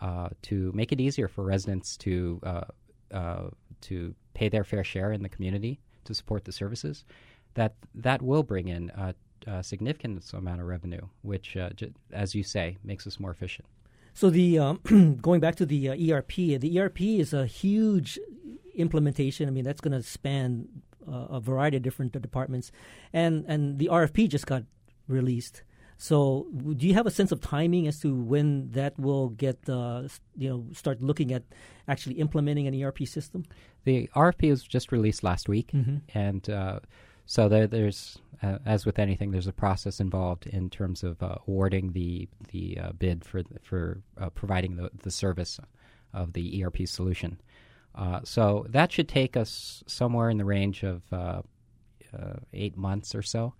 [0.00, 2.64] uh, to make it easier for residents to, uh,
[3.10, 3.48] uh,
[3.80, 7.04] to pay their fair share in the community to support the services.
[7.54, 9.12] That, that will bring in a,
[9.48, 13.66] a significant amount of revenue, which, uh, j- as you say, makes us more efficient.
[14.14, 18.20] So the um, going back to the uh, ERP, the ERP is a huge
[18.74, 19.48] implementation.
[19.48, 20.68] I mean, that's going to span
[21.06, 22.70] a variety of different departments,
[23.12, 24.64] and and the RFP just got
[25.08, 25.62] released.
[26.02, 30.08] So, do you have a sense of timing as to when that will get, uh,
[30.36, 31.44] you know, start looking at
[31.86, 33.44] actually implementing an ERP system?
[33.84, 35.98] The RFP was just released last week, mm-hmm.
[36.12, 36.80] and uh,
[37.26, 41.36] so there, there's, uh, as with anything, there's a process involved in terms of uh,
[41.46, 45.60] awarding the the uh, bid for for uh, providing the, the service
[46.12, 47.40] of the ERP solution.
[47.94, 51.42] Uh, so that should take us somewhere in the range of uh,
[52.52, 53.54] eight months or so,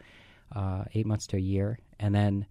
[0.94, 2.46] eight months to a year, and then.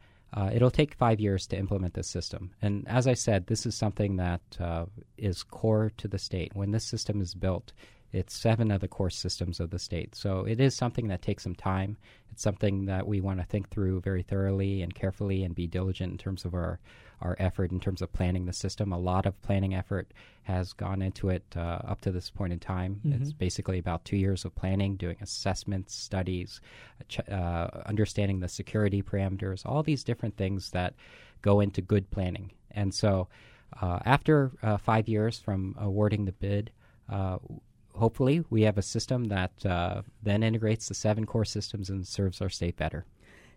[0.53, 2.51] it'll take five years to implement this system.
[2.61, 4.41] And as I said, this is something that
[5.17, 6.55] is core to the state.
[6.55, 7.73] When this system is built,
[8.14, 10.16] it's seven of the core systems of the state.
[10.16, 11.97] So it is something that takes some time.
[12.32, 16.12] It's something that we want to think through very thoroughly and carefully and be diligent
[16.12, 16.80] in terms of our,
[17.22, 18.91] our effort in terms of planning the system.
[18.91, 22.59] A lot of planning effort has gone into it uh, up to this point in
[22.59, 22.99] time.
[23.05, 23.22] Mm-hmm.
[23.22, 26.62] It's basically about two years of planning, doing assessments, studies,
[27.30, 30.95] uh, understanding the security parameters, all these different things that
[31.41, 32.51] go into good planning.
[32.72, 33.28] And so
[33.82, 36.72] uh, after uh, five years from awarding the bid,
[37.09, 37.38] uh,
[37.95, 42.41] hopefully, we have a system that uh, then integrates the seven core systems and serves
[42.41, 43.05] our state better.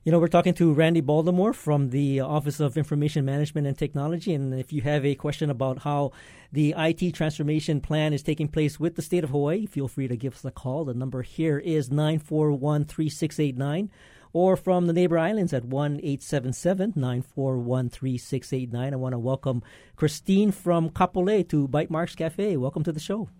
[0.04, 4.34] You know, we're talking to Randy Baldemore from the Office of Information Management and Technology.
[4.34, 6.12] And if you have a question about how
[6.52, 10.14] the IT transformation plan is taking place with the state of Hawaii, feel free to
[10.14, 10.84] give us a call.
[10.84, 13.90] The number here is 941 3689
[14.34, 18.92] or from the neighbor islands at 1 877 941 3689.
[18.92, 19.62] I want to welcome
[19.96, 22.58] Christine from Kapolei to Bytemarks Cafe.
[22.58, 23.30] Welcome to the show.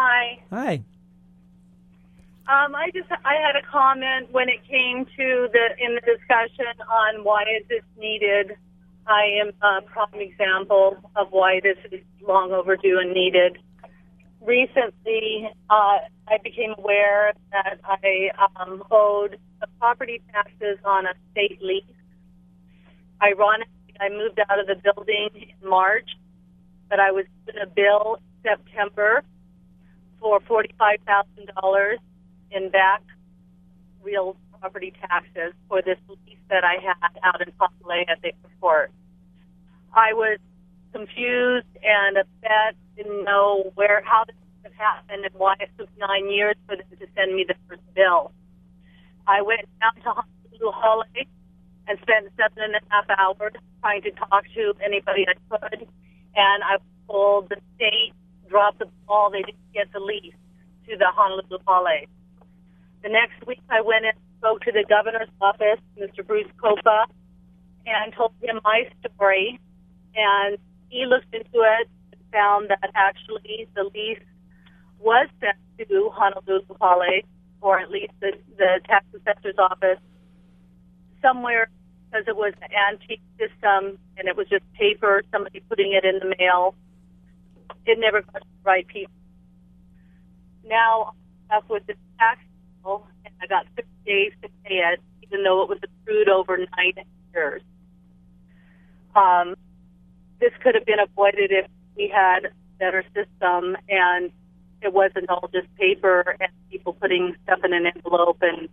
[0.00, 0.38] Hi.
[0.52, 0.74] Hi.
[2.46, 6.70] Um, I just I had a comment when it came to the in the discussion
[6.88, 8.56] on why is this needed.
[9.08, 13.58] I am a prime example of why this is long overdue and needed.
[14.40, 19.36] Recently, uh, I became aware that I um, owed
[19.80, 21.82] property taxes on a state lease.
[23.20, 26.08] Ironically, I moved out of the building in March,
[26.88, 29.24] but I was given a bill in September
[30.20, 31.96] for $45,000
[32.50, 33.02] in back
[34.02, 38.90] real property taxes for this lease that I had out in Kapolei at the airport.
[39.94, 40.38] I was
[40.92, 46.30] confused and upset, didn't know where, how this could happen and why it took nine
[46.30, 48.32] years for them to send me the first bill.
[49.26, 51.04] I went down to Honolulu Hale
[51.86, 55.86] and spent seven and a half hours trying to talk to anybody I could,
[56.34, 58.12] and I was told the state
[58.48, 59.30] dropped the ball.
[59.30, 60.34] They didn't get the lease
[60.88, 62.06] to the Honolulu Hale.
[63.02, 66.26] The next week, I went and spoke to the governor's office, Mr.
[66.26, 67.06] Bruce Coppa,
[67.86, 69.60] and told him my story.
[70.14, 74.22] And he looked into it and found that actually the lease
[74.98, 77.22] was sent to Honolulu Hale,
[77.60, 79.98] or at least the, the tax assessor's office,
[81.22, 81.68] somewhere
[82.10, 86.18] because it was an antique system and it was just paper, somebody putting it in
[86.18, 86.74] the mail
[87.88, 89.12] it never got to the right people.
[90.64, 91.14] Now
[91.50, 92.40] I'm with the tax
[92.82, 96.56] bill, and I got six days to pay it, even though it was accrued over
[96.56, 97.62] nine years.
[99.14, 99.54] Um,
[100.40, 101.66] this could have been avoided if
[101.96, 104.30] we had a better system and
[104.80, 108.68] it wasn't all just paper and people putting stuff in an envelope and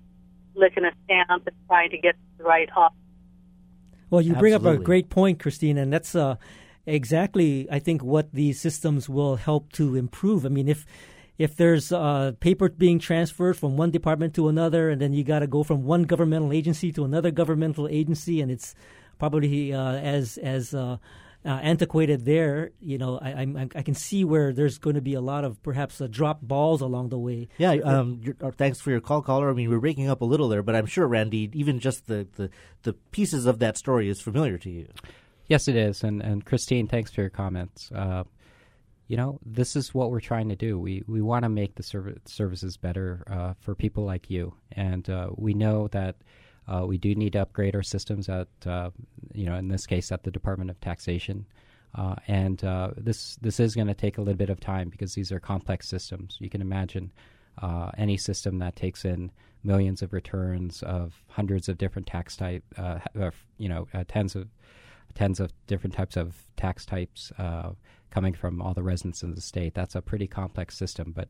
[0.53, 2.97] licking a stamp and trying to get the right office.
[4.09, 6.35] Well, you bring up a great point, Christine, and that's uh,
[6.85, 10.45] exactly, I think, what these systems will help to improve.
[10.45, 10.85] I mean, if
[11.37, 15.39] if there's uh, paper being transferred from one department to another, and then you got
[15.39, 18.73] to go from one governmental agency to another governmental agency, and it's
[19.19, 20.97] probably uh, as as uh,
[21.43, 22.71] uh antiquated there.
[22.79, 25.61] You know, I, I, I can see where there's going to be a lot of
[25.61, 27.49] perhaps uh, dropped balls along the way.
[27.57, 27.73] Yeah.
[27.83, 29.49] Um, uh, thanks for your call, caller.
[29.49, 32.27] I mean, we're breaking up a little there, but I'm sure Randy, even just the
[32.35, 32.49] the,
[32.83, 34.87] the pieces of that story is familiar to you.
[35.47, 36.03] Yes, it is.
[36.03, 37.91] And, and Christine, thanks for your comments.
[37.91, 38.23] Uh,
[39.07, 40.79] you know, this is what we're trying to do.
[40.79, 45.07] We we want to make the serv- services better uh, for people like you, and
[45.07, 46.15] uh, we know that
[46.67, 48.89] uh, we do need to upgrade our systems at, uh,
[49.31, 51.45] you know, in this case, at the Department of Taxation.
[51.93, 52.59] Uh, and
[52.97, 55.87] this this is going to take a little bit of time because these are complex
[55.87, 56.37] systems.
[56.39, 57.11] You can imagine
[57.97, 59.31] any system that takes in
[59.63, 62.63] millions of returns of hundreds of different tax type,
[63.59, 64.47] you know, tens of
[65.15, 67.71] tens of different types of tax types uh,
[68.11, 69.73] coming from all the residents in the state.
[69.73, 71.29] That's a pretty complex system, but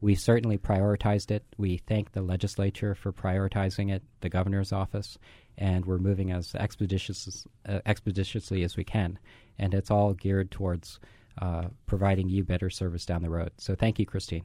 [0.00, 1.44] we certainly prioritized it.
[1.56, 5.18] We thank the legislature for prioritizing it, the governor's office,
[5.56, 9.18] and we're moving as expeditious, uh, expeditiously as we can.
[9.58, 10.98] And it's all geared towards
[11.38, 13.52] uh, providing you better service down the road.
[13.58, 14.44] So thank you, Christine.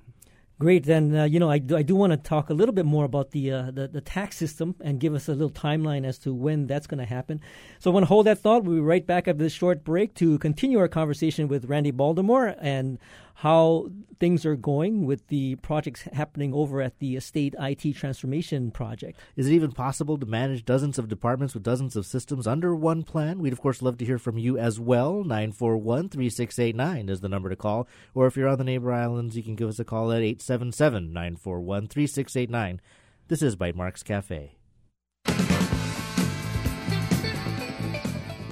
[0.60, 0.84] Great.
[0.84, 3.06] Then uh, you know I do, I do want to talk a little bit more
[3.06, 6.34] about the, uh, the the tax system and give us a little timeline as to
[6.34, 7.40] when that's going to happen.
[7.80, 8.66] So I want to hold that thought.
[8.66, 12.56] We'll be right back after this short break to continue our conversation with Randy Baldemore
[12.60, 13.00] and
[13.40, 19.18] how things are going with the projects happening over at the state IT transformation project.
[19.38, 23.04] Is it even possible to manage dozens of departments with dozens of systems under one
[23.04, 23.40] plan?
[23.40, 25.24] We'd, of course, love to hear from you as well.
[25.24, 27.88] 941 3689 is the number to call.
[28.14, 31.14] Or if you're on the neighbor islands, you can give us a call at 877
[31.14, 32.82] 941 3689.
[33.30, 34.59] This is Bytemarks Cafe.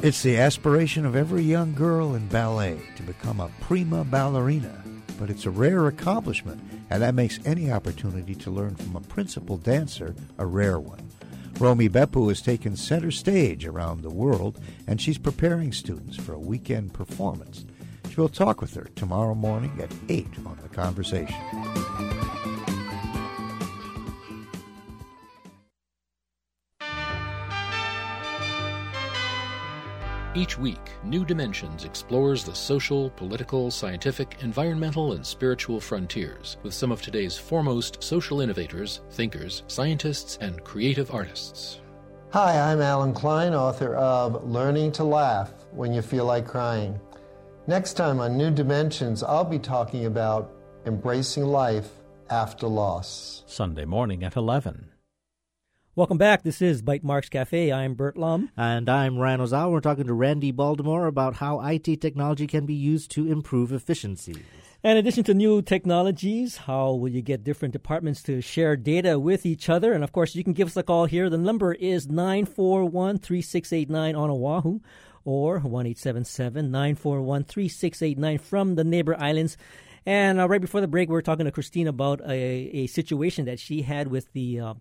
[0.03, 4.83] It's the aspiration of every young girl in ballet to become a prima ballerina,
[5.19, 9.57] but it's a rare accomplishment, and that makes any opportunity to learn from a principal
[9.57, 11.09] dancer a rare one.
[11.59, 16.39] Romy Beppu has taken center stage around the world, and she's preparing students for a
[16.39, 17.65] weekend performance.
[18.11, 21.35] She will talk with her tomorrow morning at 8 on The Conversation.
[30.38, 36.91] Each week, New Dimensions explores the social, political, scientific, environmental, and spiritual frontiers with some
[36.91, 41.81] of today's foremost social innovators, thinkers, scientists, and creative artists.
[42.33, 46.99] Hi, I'm Alan Klein, author of Learning to Laugh When You Feel Like Crying.
[47.65, 50.53] Next time on New Dimensions, I'll be talking about
[50.85, 51.89] embracing life
[52.29, 53.43] after loss.
[53.47, 54.91] Sunday morning at 11.
[55.97, 56.43] Welcome back.
[56.43, 57.71] This is Bytemarks Cafe.
[57.71, 58.51] I'm Burt Lum.
[58.55, 59.71] And I'm Ryan Ozawa.
[59.71, 64.43] We're talking to Randy Baldemore about how IT technology can be used to improve efficiency.
[64.83, 69.43] In addition to new technologies, how will you get different departments to share data with
[69.43, 69.91] each other?
[69.91, 71.31] And of course, you can give us a call here.
[71.31, 74.81] The number is 941 3689 on Oahu
[75.25, 79.57] or 1 941 3689 from the neighbor islands.
[80.05, 83.45] And uh, right before the break, we were talking to Christine about a, a situation
[83.45, 84.59] that she had with the.
[84.59, 84.73] Uh,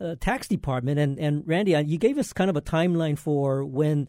[0.00, 0.98] uh, tax department.
[0.98, 4.08] And, and Randy, uh, you gave us kind of a timeline for when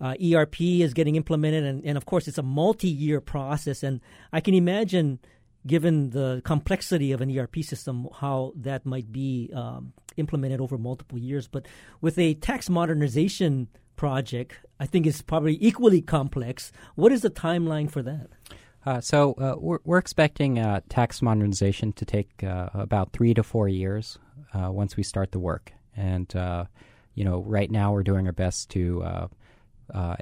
[0.00, 1.64] uh, ERP is getting implemented.
[1.64, 3.82] And, and of course, it's a multi year process.
[3.82, 4.00] And
[4.32, 5.18] I can imagine,
[5.66, 11.18] given the complexity of an ERP system, how that might be um, implemented over multiple
[11.18, 11.48] years.
[11.48, 11.66] But
[12.00, 16.72] with a tax modernization project, I think it's probably equally complex.
[16.94, 18.28] What is the timeline for that?
[18.86, 23.42] Uh, so uh, we're, we're, expecting uh, tax modernization to take uh, about three to
[23.42, 24.18] four years
[24.54, 25.72] uh, once we start the work.
[25.96, 26.64] And uh,
[27.14, 29.28] you know, right now we're doing our best to,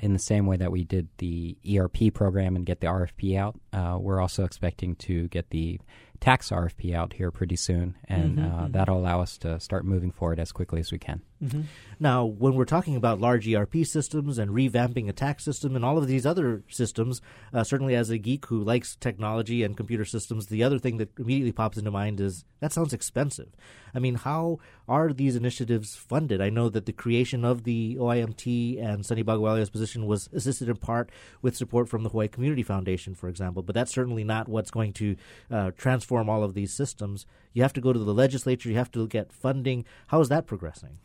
[0.00, 3.58] in the same way that we did the ERP program and get the RFP out,
[4.00, 5.78] we're also expecting to get the
[6.20, 8.72] tax RFP out here pretty soon, and mm-hmm, uh, mm-hmm.
[8.72, 11.22] that'll allow us to start moving forward as quickly as we can.
[11.42, 11.62] Mm-hmm.
[11.98, 15.98] Now, when we're talking about large ERP systems and revamping a tax system and all
[15.98, 17.20] of these other systems,
[17.52, 21.18] uh, certainly as a geek who likes technology and computer systems, the other thing that
[21.18, 23.48] immediately pops into mind is that sounds expensive.
[23.94, 24.58] I mean, how
[24.88, 26.40] are these initiatives funded?
[26.40, 30.76] I know that the creation of the OIMT and Sonny Bhagowalia's position was assisted in
[30.76, 31.10] part
[31.40, 34.92] with support from the Hawaii Community Foundation, for example, but that's certainly not what's going
[34.94, 35.16] to
[35.50, 37.26] uh, transform all of these systems.
[37.52, 39.84] You have to go to the legislature, you have to get funding.
[40.08, 40.98] How is that progressing?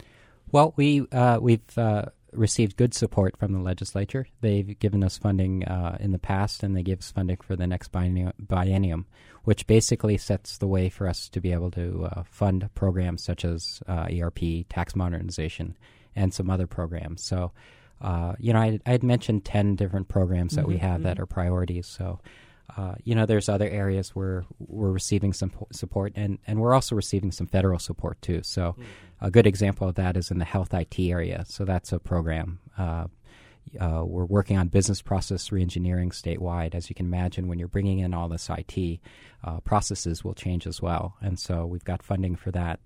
[0.51, 4.27] Well, we uh, we've uh, received good support from the legislature.
[4.41, 7.67] They've given us funding uh, in the past, and they give us funding for the
[7.67, 9.05] next biennium,
[9.43, 13.45] which basically sets the way for us to be able to uh, fund programs such
[13.45, 15.77] as uh, ERP, tax modernization,
[16.15, 17.23] and some other programs.
[17.23, 17.51] So,
[18.01, 21.03] uh, you know, I, I had mentioned ten different programs that mm-hmm, we have mm-hmm.
[21.03, 21.87] that are priorities.
[21.87, 22.19] So.
[22.77, 26.95] Uh, you know, there's other areas where we're receiving some support, and, and we're also
[26.95, 28.39] receiving some federal support too.
[28.43, 28.83] So, mm-hmm.
[29.21, 31.45] A good example of that is in the health IT area.
[31.47, 32.59] So that's a program.
[32.77, 33.05] Uh,
[33.79, 36.73] uh, we're working on business process reengineering statewide.
[36.73, 38.99] As you can imagine, when you're bringing in all this IT,
[39.43, 41.15] uh, processes will change as well.
[41.21, 42.79] And so we've got funding for that.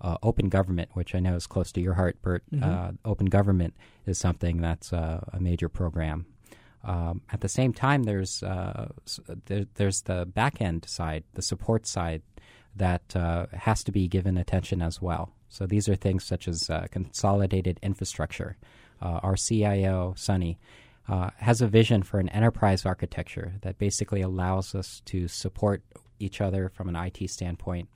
[0.00, 2.42] Uh, open government, which I know is close to your heart, Burt.
[2.52, 2.64] Mm-hmm.
[2.64, 3.74] Uh, open government
[4.06, 6.26] is something that's uh, a major program.
[6.82, 12.22] Um, at the same time, there's there, there's the back end side, the support side,
[12.74, 13.12] that
[13.52, 15.32] has to be given attention as well.
[15.52, 18.56] So these are things such as uh, consolidated infrastructure.
[19.02, 20.58] Uh, our CIO, Sonny,
[21.08, 25.82] uh, has a vision for an enterprise architecture that basically allows us to support
[26.18, 27.90] each other from an IT standpoint,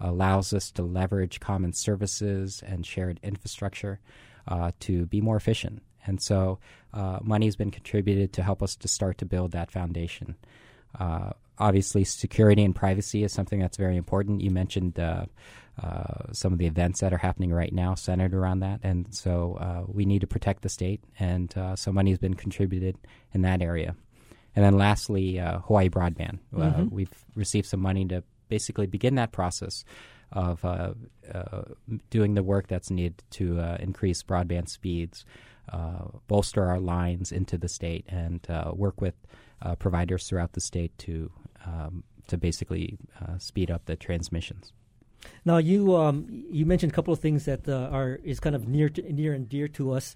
[0.00, 4.00] allows us to leverage common services and shared infrastructure
[4.48, 5.82] uh, to be more efficient.
[6.06, 6.58] And so
[6.94, 10.36] uh, money has been contributed to help us to start to build that foundation.
[10.98, 14.40] Uh, obviously, security and privacy is something that's very important.
[14.40, 15.26] You mentioned uh,
[16.32, 18.80] some of the events that are happening right now centered around that.
[18.82, 22.34] And so uh, we need to protect the state, and uh, so money has been
[22.34, 22.96] contributed
[23.32, 23.94] in that area.
[24.56, 26.38] And then lastly, uh, Hawaii Broadband.
[26.54, 26.94] Uh, mm-hmm.
[26.94, 29.84] we've received some money to basically begin that process
[30.32, 30.94] of uh,
[31.32, 31.62] uh,
[32.10, 35.24] doing the work that's needed to uh, increase broadband speeds,
[35.72, 39.14] uh, bolster our lines into the state, and uh, work with
[39.62, 41.30] uh, providers throughout the state to
[41.66, 42.98] um, to basically
[43.38, 44.72] speed up the transmissions.
[45.44, 48.88] Now, you um, you mentioned a couple of things that are is kind of near
[48.88, 50.14] to, near and dear to us.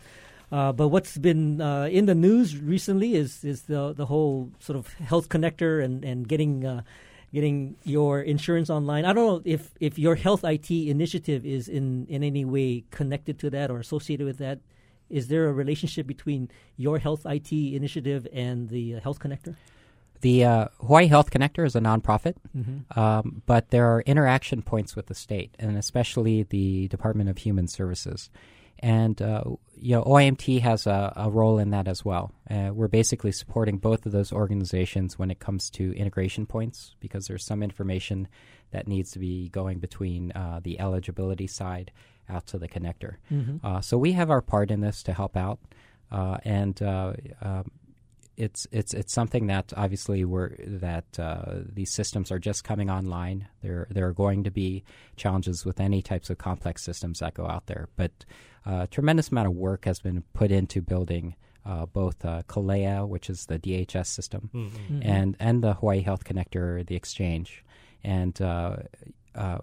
[0.51, 4.79] Uh, but what's been uh, in the news recently is is the the whole sort
[4.79, 6.83] of health connector and and getting uh,
[7.33, 9.05] getting your insurance online.
[9.05, 13.39] I don't know if if your health IT initiative is in in any way connected
[13.41, 14.61] to that or associated with that.
[15.11, 19.57] Is there a relationship between your health IT initiative and the uh, health connector?
[20.21, 22.99] The uh, Hawaii Health Connector is a nonprofit, mm-hmm.
[22.99, 27.69] um, but there are interaction points with the state, and especially the Department of Human
[27.69, 28.31] Services
[28.81, 29.43] and uh,
[29.77, 32.33] you know OIMT has a, a, role in that as well.
[32.49, 37.27] Uh, we're basically supporting both of those organizations when it comes to integration points because
[37.27, 38.29] there's some information
[38.71, 41.91] that needs to be going between uh, the eligibility side
[42.29, 43.17] out to the connector.
[43.33, 43.67] Mm-hmm.
[43.67, 45.59] Uh, so we have our part in this to help out,
[46.13, 47.71] uh, and uh, um,
[48.39, 53.49] it's it's it's something that obviously we're that uh, these systems are just coming online.
[53.63, 54.85] There there are going to be
[55.17, 58.13] challenges with any types of complex systems that go out there, but
[58.65, 61.35] uh, a tremendous amount of work has been put into building
[61.67, 65.01] uh, both uh, KOLEA, which is the DHS system, mm-hmm.
[65.03, 67.65] and and the Hawaii Health Connector, the exchange,
[68.05, 68.77] and uh,
[69.35, 69.59] uh,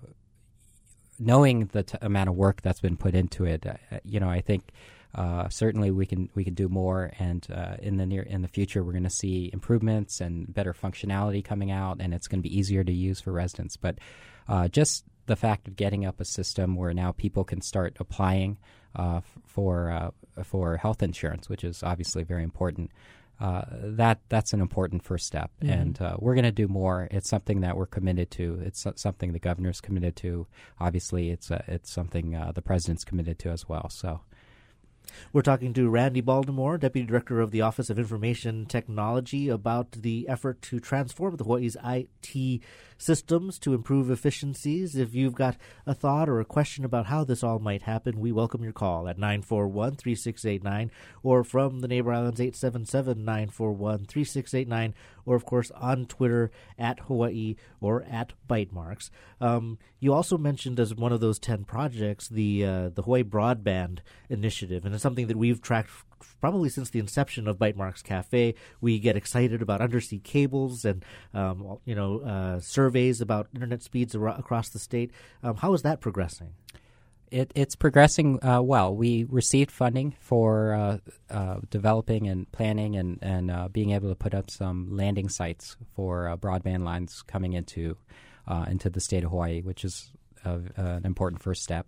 [1.18, 4.42] knowing the t- amount of work that's been put into it, uh, you know, I
[4.42, 4.72] think.
[5.16, 8.50] Uh, certainly, we can we can do more, and uh, in the near in the
[8.50, 12.48] future, we're going to see improvements and better functionality coming out, and it's going to
[12.48, 13.78] be easier to use for residents.
[13.78, 13.98] But
[14.50, 18.58] uh, just the fact of getting up a system where now people can start applying
[18.96, 20.12] uh, for uh,
[20.44, 22.92] for health insurance, which is obviously very important.
[23.40, 25.72] Uh, that that's an important first step, mm-hmm.
[25.72, 27.08] and uh, we're going to do more.
[27.12, 28.62] It's something that we're committed to.
[28.64, 30.48] It's something the governor's committed to.
[30.80, 33.90] Obviously, it's it's something uh, the president's committed to as well.
[33.90, 34.22] So.
[35.34, 40.28] We're talking to Randy Baldemore, Deputy Director of the Office of Information Technology, about the
[40.28, 42.62] effort to transform the Hawaii's IT
[42.98, 44.96] systems to improve efficiencies.
[44.96, 48.32] If you've got a thought or a question about how this all might happen, we
[48.32, 50.92] welcome your call at 941 3689
[51.24, 54.94] or from the Neighbor Islands 877 941 3689
[55.26, 59.10] or, of course, on Twitter at Hawaii or at Bytemarks.
[59.42, 64.00] Um, you also mentioned as one of those 10 projects the, uh, the Hawaii Broadband
[64.30, 65.92] Initiative, and it's something that we've tracked
[66.42, 68.56] probably since the inception of Bytemarks Cafe.
[68.82, 74.16] We get excited about undersea cables and um, you know uh, surveys about internet speeds
[74.16, 75.12] ar- across the state.
[75.44, 76.54] Um, how is that progressing?
[77.32, 78.96] It, it's progressing uh, well.
[78.96, 80.98] We received funding for uh,
[81.30, 85.76] uh, developing and planning and, and uh, being able to put up some landing sites
[85.96, 87.98] for uh, broadband lines coming into
[88.68, 90.12] into the state of Hawaii, which is
[90.44, 91.88] an important first step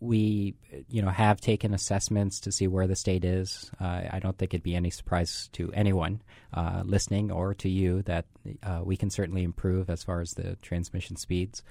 [0.00, 0.54] we
[0.88, 3.70] you know have taken assessments to see where the state is.
[3.80, 6.22] Uh, I don't think it'd be any surprise to anyone
[6.54, 8.26] uh, listening or to you that
[8.62, 11.62] uh, we can certainly improve as far as the transmission speeds.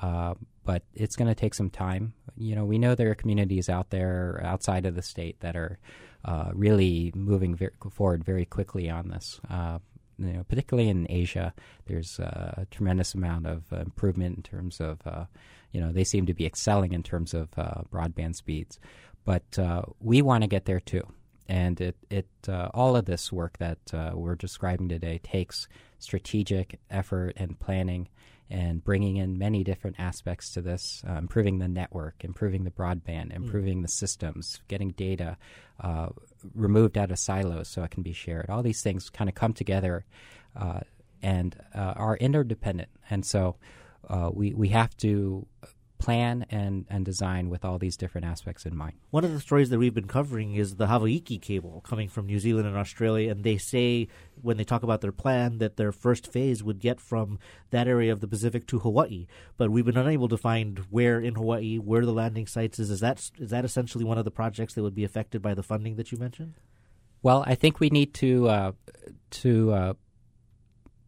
[0.00, 2.14] Uh, but it's going to take some time.
[2.36, 5.78] You know, we know there are communities out there outside of the state that are
[6.24, 9.40] uh, really moving very forward very quickly on this.
[9.48, 9.78] Uh,
[10.18, 11.52] you know, particularly in Asia,
[11.86, 15.00] there's a tremendous amount of improvement in terms of
[15.74, 18.78] you know they seem to be excelling in terms of uh, broadband speeds,
[19.24, 21.02] but uh, we want to get there too.
[21.48, 25.66] And it it uh, all of this work that uh, we're describing today takes
[25.98, 28.08] strategic effort and planning
[28.48, 33.32] and bringing in many different aspects to this, uh, improving the network, improving the broadband,
[33.32, 33.42] hmm.
[33.42, 33.82] improving mm.
[33.82, 35.36] the systems, getting data
[35.80, 36.08] uh,
[36.54, 38.50] removed out of silos so it can be shared.
[38.50, 40.04] All these things kind of come together
[41.22, 42.90] and are interdependent.
[43.08, 43.56] And so
[44.08, 45.46] uh, we we have to
[46.04, 48.92] plan and, and design with all these different aspects in mind.
[49.10, 52.38] One of the stories that we've been covering is the Hawaiki cable coming from New
[52.38, 54.08] Zealand and Australia, and they say
[54.42, 57.38] when they talk about their plan that their first phase would get from
[57.70, 59.26] that area of the Pacific to Hawaii,
[59.56, 62.90] but we've been unable to find where in Hawaii, where the landing sites is.
[62.90, 65.62] Is that is that essentially one of the projects that would be affected by the
[65.62, 66.54] funding that you mentioned?
[67.22, 68.72] Well, I think we need to uh,
[69.30, 69.94] to uh,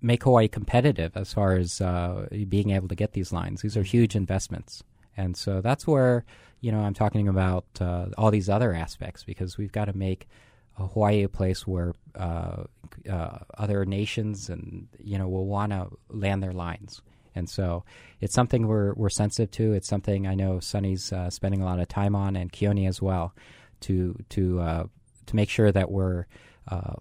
[0.07, 3.61] make Hawaii competitive as far as uh, being able to get these lines.
[3.61, 4.84] These are huge investments,
[5.16, 6.24] and so that's where
[6.61, 10.28] you know I'm talking about uh, all these other aspects because we've got to make
[10.74, 12.64] Hawaii a place where uh,
[13.11, 17.02] uh, other nations and you know will want to land their lines.
[17.34, 17.84] And so
[18.20, 19.72] it's something we're we're sensitive to.
[19.72, 23.02] It's something I know Sonny's uh, spending a lot of time on, and Keone as
[23.02, 23.34] well,
[23.80, 24.84] to to uh,
[25.26, 26.26] to make sure that we're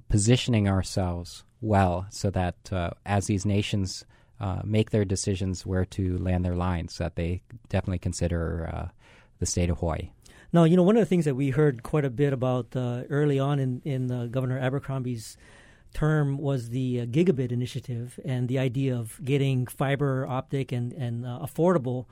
[0.10, 4.06] positioning ourselves well so that uh, as these nations
[4.40, 8.88] uh, make their decisions where to land their lines, that they definitely consider uh,
[9.40, 10.12] the state of Hawaii.
[10.54, 13.04] Now, you know, one of the things that we heard quite a bit about uh,
[13.10, 15.38] early on in, in uh, Governor Abercrombie's
[15.94, 21.24] term was the uh, gigabit initiative and the idea of getting fiber optic and, and
[21.24, 22.06] affordable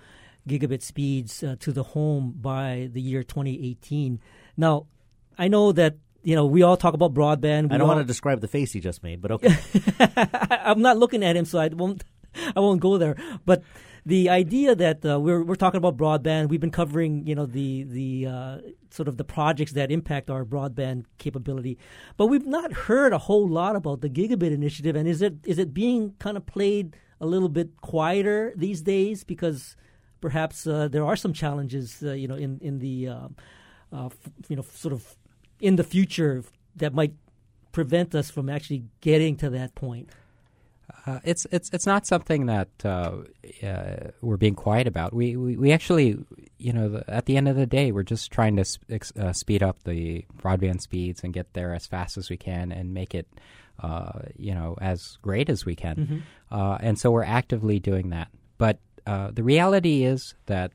[0.47, 4.19] gigabit speeds to the home by the year 2018.
[4.57, 4.87] Now,
[5.37, 7.71] I know that you know we all talk about broadband.
[7.71, 7.87] I don't all...
[7.95, 9.55] want to describe the face he just made, but okay.
[10.49, 12.03] I'm not looking at him, so I won't.
[12.55, 13.15] I won't go there.
[13.45, 13.63] But
[14.05, 17.83] the idea that uh, we're we're talking about broadband, we've been covering you know the
[17.83, 18.57] the uh,
[18.89, 21.77] sort of the projects that impact our broadband capability,
[22.17, 24.95] but we've not heard a whole lot about the gigabit initiative.
[24.95, 29.23] And is it is it being kind of played a little bit quieter these days
[29.23, 29.77] because
[30.19, 33.27] perhaps uh, there are some challenges uh, you know in in the uh,
[33.91, 34.09] uh,
[34.49, 35.15] you know sort of
[35.63, 36.43] in the future
[36.75, 37.13] that might
[37.71, 40.09] prevent us from actually getting to that point.
[41.05, 43.19] Uh, it's it's it's not something that uh,
[43.63, 45.13] uh, we're being quiet about.
[45.13, 46.17] We, we, we actually,
[46.57, 48.83] you know, the, at the end of the day, we're just trying to sp-
[49.17, 52.93] uh, speed up the broadband speeds and get there as fast as we can and
[52.93, 53.27] make it,
[53.79, 55.95] uh, you know, as great as we can.
[55.95, 56.17] Mm-hmm.
[56.51, 58.27] Uh, and so we're actively doing that.
[58.57, 60.73] But the reality is that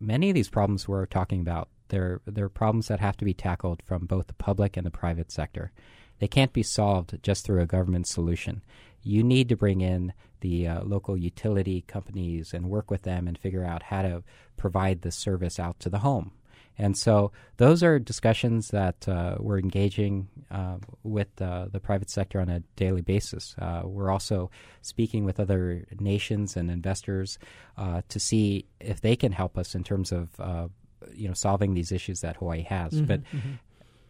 [0.00, 3.82] many of these problems we're talking about, they're they're problems that have to be tackled
[3.82, 5.72] from both the public and the private sector.
[6.18, 8.62] They can't be solved just through a government solution
[9.02, 13.38] you need to bring in the uh, local utility companies and work with them and
[13.38, 14.22] figure out how to
[14.56, 16.32] provide the service out to the home.
[16.80, 22.40] And so those are discussions that uh, we're engaging uh, with uh, the private sector
[22.40, 23.56] on a daily basis.
[23.58, 24.48] Uh, we're also
[24.80, 27.38] speaking with other nations and investors
[27.76, 30.68] uh, to see if they can help us in terms of uh,
[31.14, 32.92] you know solving these issues that Hawaii has.
[32.92, 33.54] Mm-hmm, but mm-hmm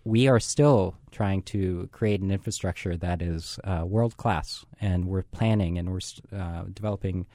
[0.08, 5.22] we are still trying to create an infrastructure that is uh, world class, and we're
[5.22, 6.00] planning and we're
[6.34, 7.26] uh, developing,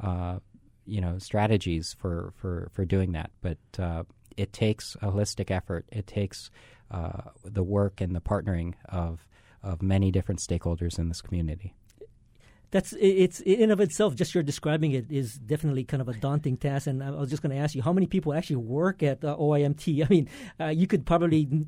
[0.00, 0.38] uh,
[0.86, 3.30] you know, strategies for, for, for doing that.
[3.42, 4.04] But uh,
[4.36, 5.84] it takes a holistic effort.
[5.92, 6.50] It takes
[6.90, 9.26] uh, the work and the partnering of
[9.62, 11.72] of many different stakeholders in this community.
[12.72, 14.16] That's it's in of itself.
[14.16, 16.86] Just you're describing it is definitely kind of a daunting task.
[16.88, 19.36] And I was just going to ask you, how many people actually work at uh,
[19.36, 20.04] OIMT?
[20.04, 20.28] I mean,
[20.76, 21.66] you could probably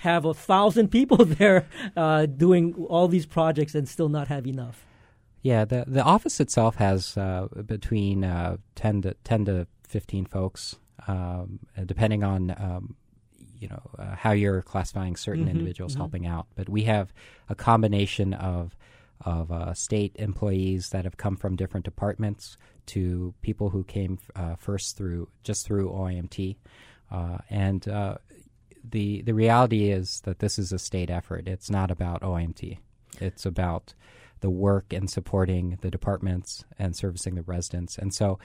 [0.00, 4.84] have a thousand people there uh, doing all these projects and still not have enough.
[5.42, 10.76] Yeah, the the office itself has uh, between uh, ten to ten to fifteen folks,
[11.06, 12.96] um, depending on um,
[13.58, 16.00] you know uh, how you're classifying certain mm-hmm, individuals mm-hmm.
[16.00, 16.46] helping out.
[16.56, 17.12] But we have
[17.48, 18.76] a combination of
[19.22, 22.56] of uh, state employees that have come from different departments
[22.86, 26.56] to people who came uh, first through just through OIMT.
[27.10, 28.16] Uh, and uh,
[28.88, 31.48] the the reality is that this is a state effort.
[31.48, 32.78] It's not about OIMT.
[33.20, 33.94] It's about
[34.40, 37.98] the work and supporting the departments and servicing the residents.
[37.98, 38.38] And so,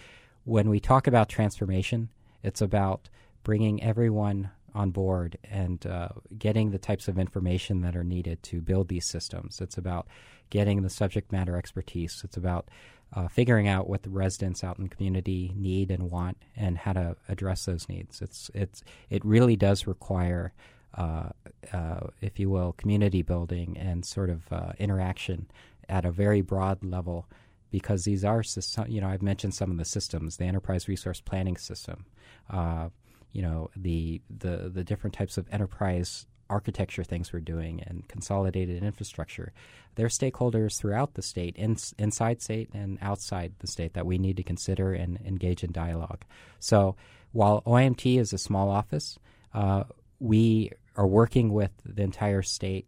[0.43, 2.09] when we talk about transformation,
[2.41, 3.09] it's about
[3.43, 8.61] bringing everyone on board and uh, getting the types of information that are needed to
[8.61, 9.61] build these systems.
[9.61, 10.07] It's about
[10.49, 12.21] getting the subject matter expertise.
[12.24, 12.69] It's about
[13.15, 16.93] uh, figuring out what the residents out in the community need and want and how
[16.93, 18.21] to address those needs.
[18.21, 20.53] It's it's it really does require,
[20.95, 21.30] uh,
[21.71, 25.47] uh, if you will, community building and sort of uh, interaction
[25.89, 27.28] at a very broad level.
[27.69, 28.43] Because these are,
[28.88, 32.05] you know, I've mentioned some of the systems, the enterprise resource planning system,
[32.47, 32.89] uh,
[33.34, 38.84] you know, the the the different types of enterprise architecture things we're doing and consolidated
[38.84, 39.52] infrastructure.
[39.96, 44.18] There are stakeholders throughout the state, in, inside state and outside the state, that we
[44.18, 46.24] need to consider and engage in dialogue.
[46.60, 46.96] So
[47.32, 49.18] while OIMT is a small office,
[49.54, 49.86] uh,
[50.20, 52.88] we are working with the entire state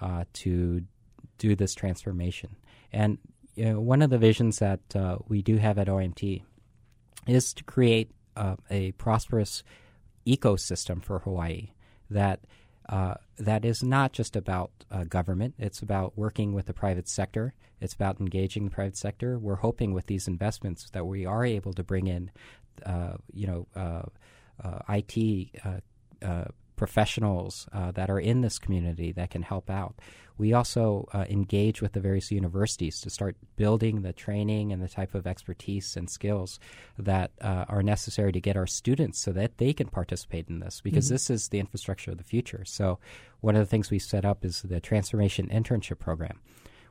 [0.00, 0.82] uh, to
[1.38, 2.56] do this transformation.
[2.92, 3.18] And
[3.54, 6.42] you know, one of the visions that uh, we do have at OIMT
[7.26, 9.62] is to create uh, a prosperous
[10.26, 11.70] ecosystem for Hawaii
[12.10, 12.40] that
[12.88, 15.54] uh, that is not just about uh, government.
[15.58, 17.52] It's about working with the private sector.
[17.80, 19.38] It's about engaging the private sector.
[19.38, 22.30] We're hoping with these investments that we are able to bring in,
[22.84, 24.02] uh, you know, uh,
[24.62, 25.50] uh, IT
[26.76, 29.96] professionals that are in this community that can help out.
[30.38, 34.88] We also uh, engage with the various universities to start building the training and the
[34.88, 36.60] type of expertise and skills
[36.98, 40.80] that uh, are necessary to get our students so that they can participate in this
[40.82, 41.14] because mm-hmm.
[41.14, 42.64] this is the infrastructure of the future.
[42.66, 42.98] So,
[43.40, 46.40] one of the things we set up is the Transformation Internship Program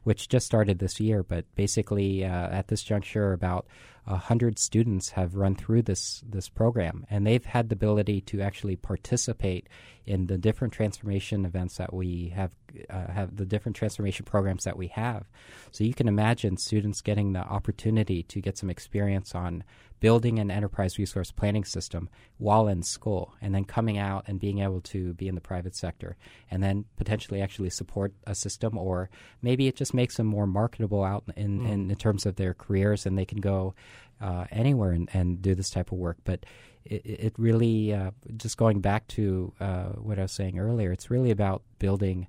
[0.05, 3.67] which just started this year, but basically uh, at this juncture, about
[4.07, 8.75] hundred students have run through this this program, and they've had the ability to actually
[8.75, 9.67] participate
[10.05, 12.51] in the different transformation events that we have
[12.91, 15.25] uh, have the different transformation programs that we have.
[15.71, 19.63] So you can imagine students getting the opportunity to get some experience on
[20.05, 24.59] building an enterprise resource planning system while in school, and then coming out and being
[24.59, 26.15] able to be in the private sector,
[26.51, 29.09] and then potentially actually support a system, or
[29.41, 31.71] maybe it just makes them more marketable out in, mm.
[31.71, 33.73] in, in, terms of their careers, and they can go
[34.21, 36.17] uh, anywhere and, and do this type of work.
[36.23, 36.45] But
[36.83, 41.09] it, it really, uh, just going back to uh, what I was saying earlier, it's
[41.09, 42.27] really about building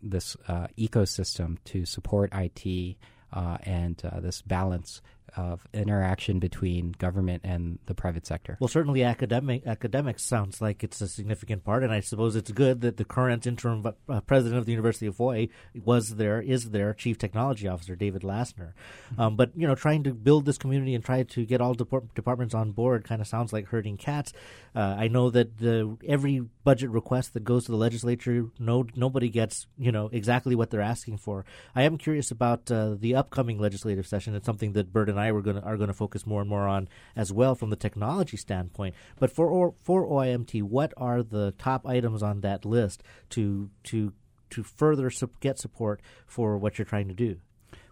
[0.00, 2.96] this uh, ecosystem to support IT
[3.32, 5.02] uh, and uh, this balance
[5.36, 8.56] of interaction between government and the private sector.
[8.60, 12.80] Well, certainly academic academics sounds like it's a significant part, and I suppose it's good
[12.82, 15.48] that the current interim uh, president of the University of Hawaii
[15.84, 18.72] was there, is their chief technology officer, David Lassner.
[19.12, 19.20] Mm-hmm.
[19.20, 22.14] Um, but you know, trying to build this community and try to get all depart-
[22.14, 24.32] departments on board kind of sounds like herding cats.
[24.76, 29.30] Uh, I know that the, every budget request that goes to the legislature, no nobody
[29.30, 31.46] gets you know exactly what they're asking for.
[31.74, 34.34] I am curious about uh, the upcoming legislative session.
[34.34, 36.68] It's something that Burt and I were going are going to focus more and more
[36.68, 38.94] on as well from the technology standpoint.
[39.18, 44.12] But for for OIMT, what are the top items on that list to to
[44.50, 47.38] to further su- get support for what you're trying to do?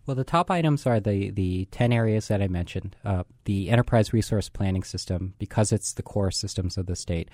[0.06, 2.94] Well, the top items are the, the 10 areas that I mentioned.
[3.04, 7.30] Uh, the enterprise resource planning system, because it's the core systems of the state,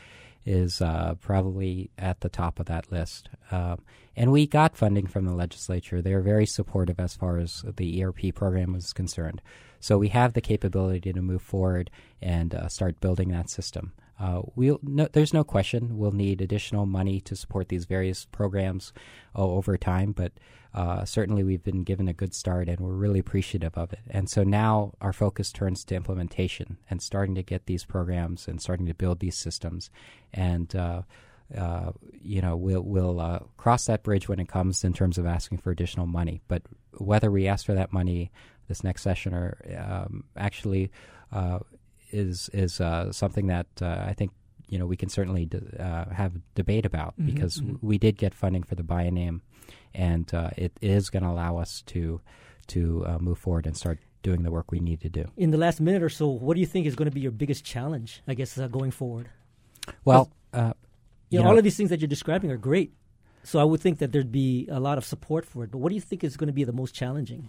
[0.47, 3.29] is uh, probably at the top of that list.
[3.51, 3.77] Uh,
[4.17, 6.01] and we got funding from the legislature.
[6.01, 9.43] They're very supportive as far as the ERP program is concerned.
[9.81, 11.91] So we have the capability to move forward
[12.23, 13.93] and uh, start building that system.
[14.21, 18.93] Uh, we'll, no, there's no question we'll need additional money to support these various programs
[19.35, 20.33] uh, over time, but
[20.75, 24.01] uh, certainly we've been given a good start and we're really appreciative of it.
[24.11, 28.61] And so now our focus turns to implementation and starting to get these programs and
[28.61, 29.91] starting to build these systems.
[30.33, 31.03] And uh,
[31.57, 31.93] uh,
[32.23, 35.59] you know, we'll we'll uh, cross that bridge when it comes in terms of asking
[35.59, 36.41] for additional money.
[36.47, 36.63] But
[36.99, 38.31] whether we ask for that money
[38.69, 40.93] this next session or um, actually
[41.33, 41.59] uh,
[42.13, 44.33] is is uh, something that uh, I think
[44.69, 45.49] you know we can certainly
[45.79, 47.87] uh, have debate about mm-hmm, because mm-hmm.
[47.87, 49.41] we did get funding for the biennium,
[49.95, 52.21] and uh, it is going to allow us to
[52.69, 55.25] to uh, move forward and start doing the work we need to do.
[55.37, 57.33] In the last minute or so, what do you think is going to be your
[57.33, 58.23] biggest challenge?
[58.29, 59.29] I guess going forward.
[60.05, 60.75] Well, you,
[61.31, 62.93] you know, all of these things that you're describing are great.
[63.43, 65.71] So I would think that there'd be a lot of support for it.
[65.71, 67.49] But what do you think is going to be the most challenging?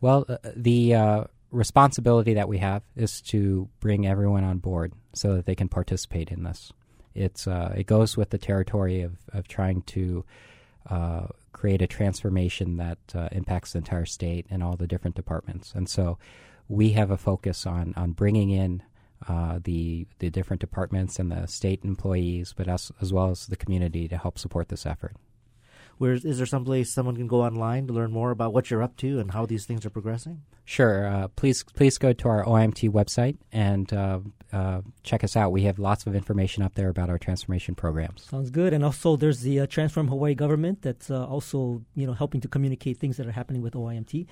[0.00, 5.36] Well, uh, the uh, responsibility that we have is to bring everyone on board so
[5.36, 6.72] that they can participate in this.
[7.14, 10.24] It's uh, it goes with the territory of, of trying to
[10.88, 15.72] uh, create a transformation that uh, impacts the entire state and all the different departments.
[15.74, 16.18] And so
[16.68, 18.82] we have a focus on on bringing in
[19.28, 23.56] uh, the the different departments and the state employees, but as as well as the
[23.56, 25.14] community to help support this effort.
[25.98, 28.82] Where is there some place someone can go online to learn more about what you're
[28.82, 30.42] up to and how these things are progressing?
[30.64, 31.06] Sure.
[31.06, 34.20] Uh, please please go to our OIMT website and uh,
[34.52, 35.50] uh, check us out.
[35.50, 38.22] We have lots of information up there about our transformation programs.
[38.22, 38.72] Sounds good.
[38.72, 42.48] And also, there's the uh, Transform Hawaii government that's uh, also you know helping to
[42.48, 44.26] communicate things that are happening with OIMT.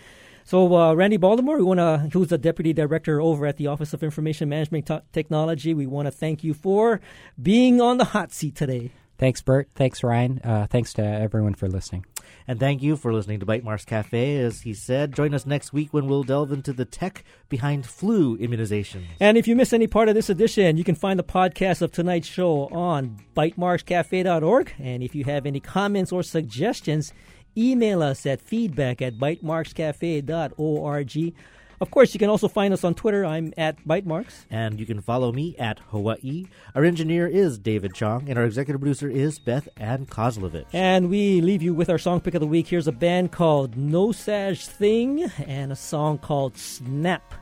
[0.45, 3.93] So, uh, Randy Baldemore, we want to, who's the deputy director over at the Office
[3.93, 7.01] of Information Management T- Technology, we want to thank you for
[7.41, 8.91] being on the hot seat today.
[9.21, 9.69] Thanks, Burt.
[9.75, 10.41] Thanks, Ryan.
[10.43, 12.07] Uh, thanks to everyone for listening.
[12.49, 14.39] And thank you for listening to Bytemarks Cafe.
[14.39, 18.37] As he said, join us next week when we'll delve into the tech behind flu
[18.37, 19.05] immunization.
[19.21, 21.93] And if you miss any part of this edition, you can find the podcast of
[21.93, 24.73] tonight's show on bytemarkscafe.org.
[24.79, 27.13] And if you have any comments or suggestions,
[27.55, 31.35] email us at feedback at bytemarkscafe.org.
[31.81, 33.25] Of course, you can also find us on Twitter.
[33.25, 34.45] I'm at Bytemarks.
[34.51, 36.45] And you can follow me at Hawaii.
[36.75, 40.67] Our engineer is David Chong, and our executive producer is Beth Ann Kozlovich.
[40.75, 42.69] And we leave you with our song pick of the week.
[42.69, 47.33] Here's a band called Nosaj Thing and a song called Snap.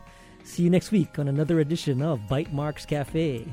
[0.45, 3.45] See you next week on another edition of Bytemarks Cafe.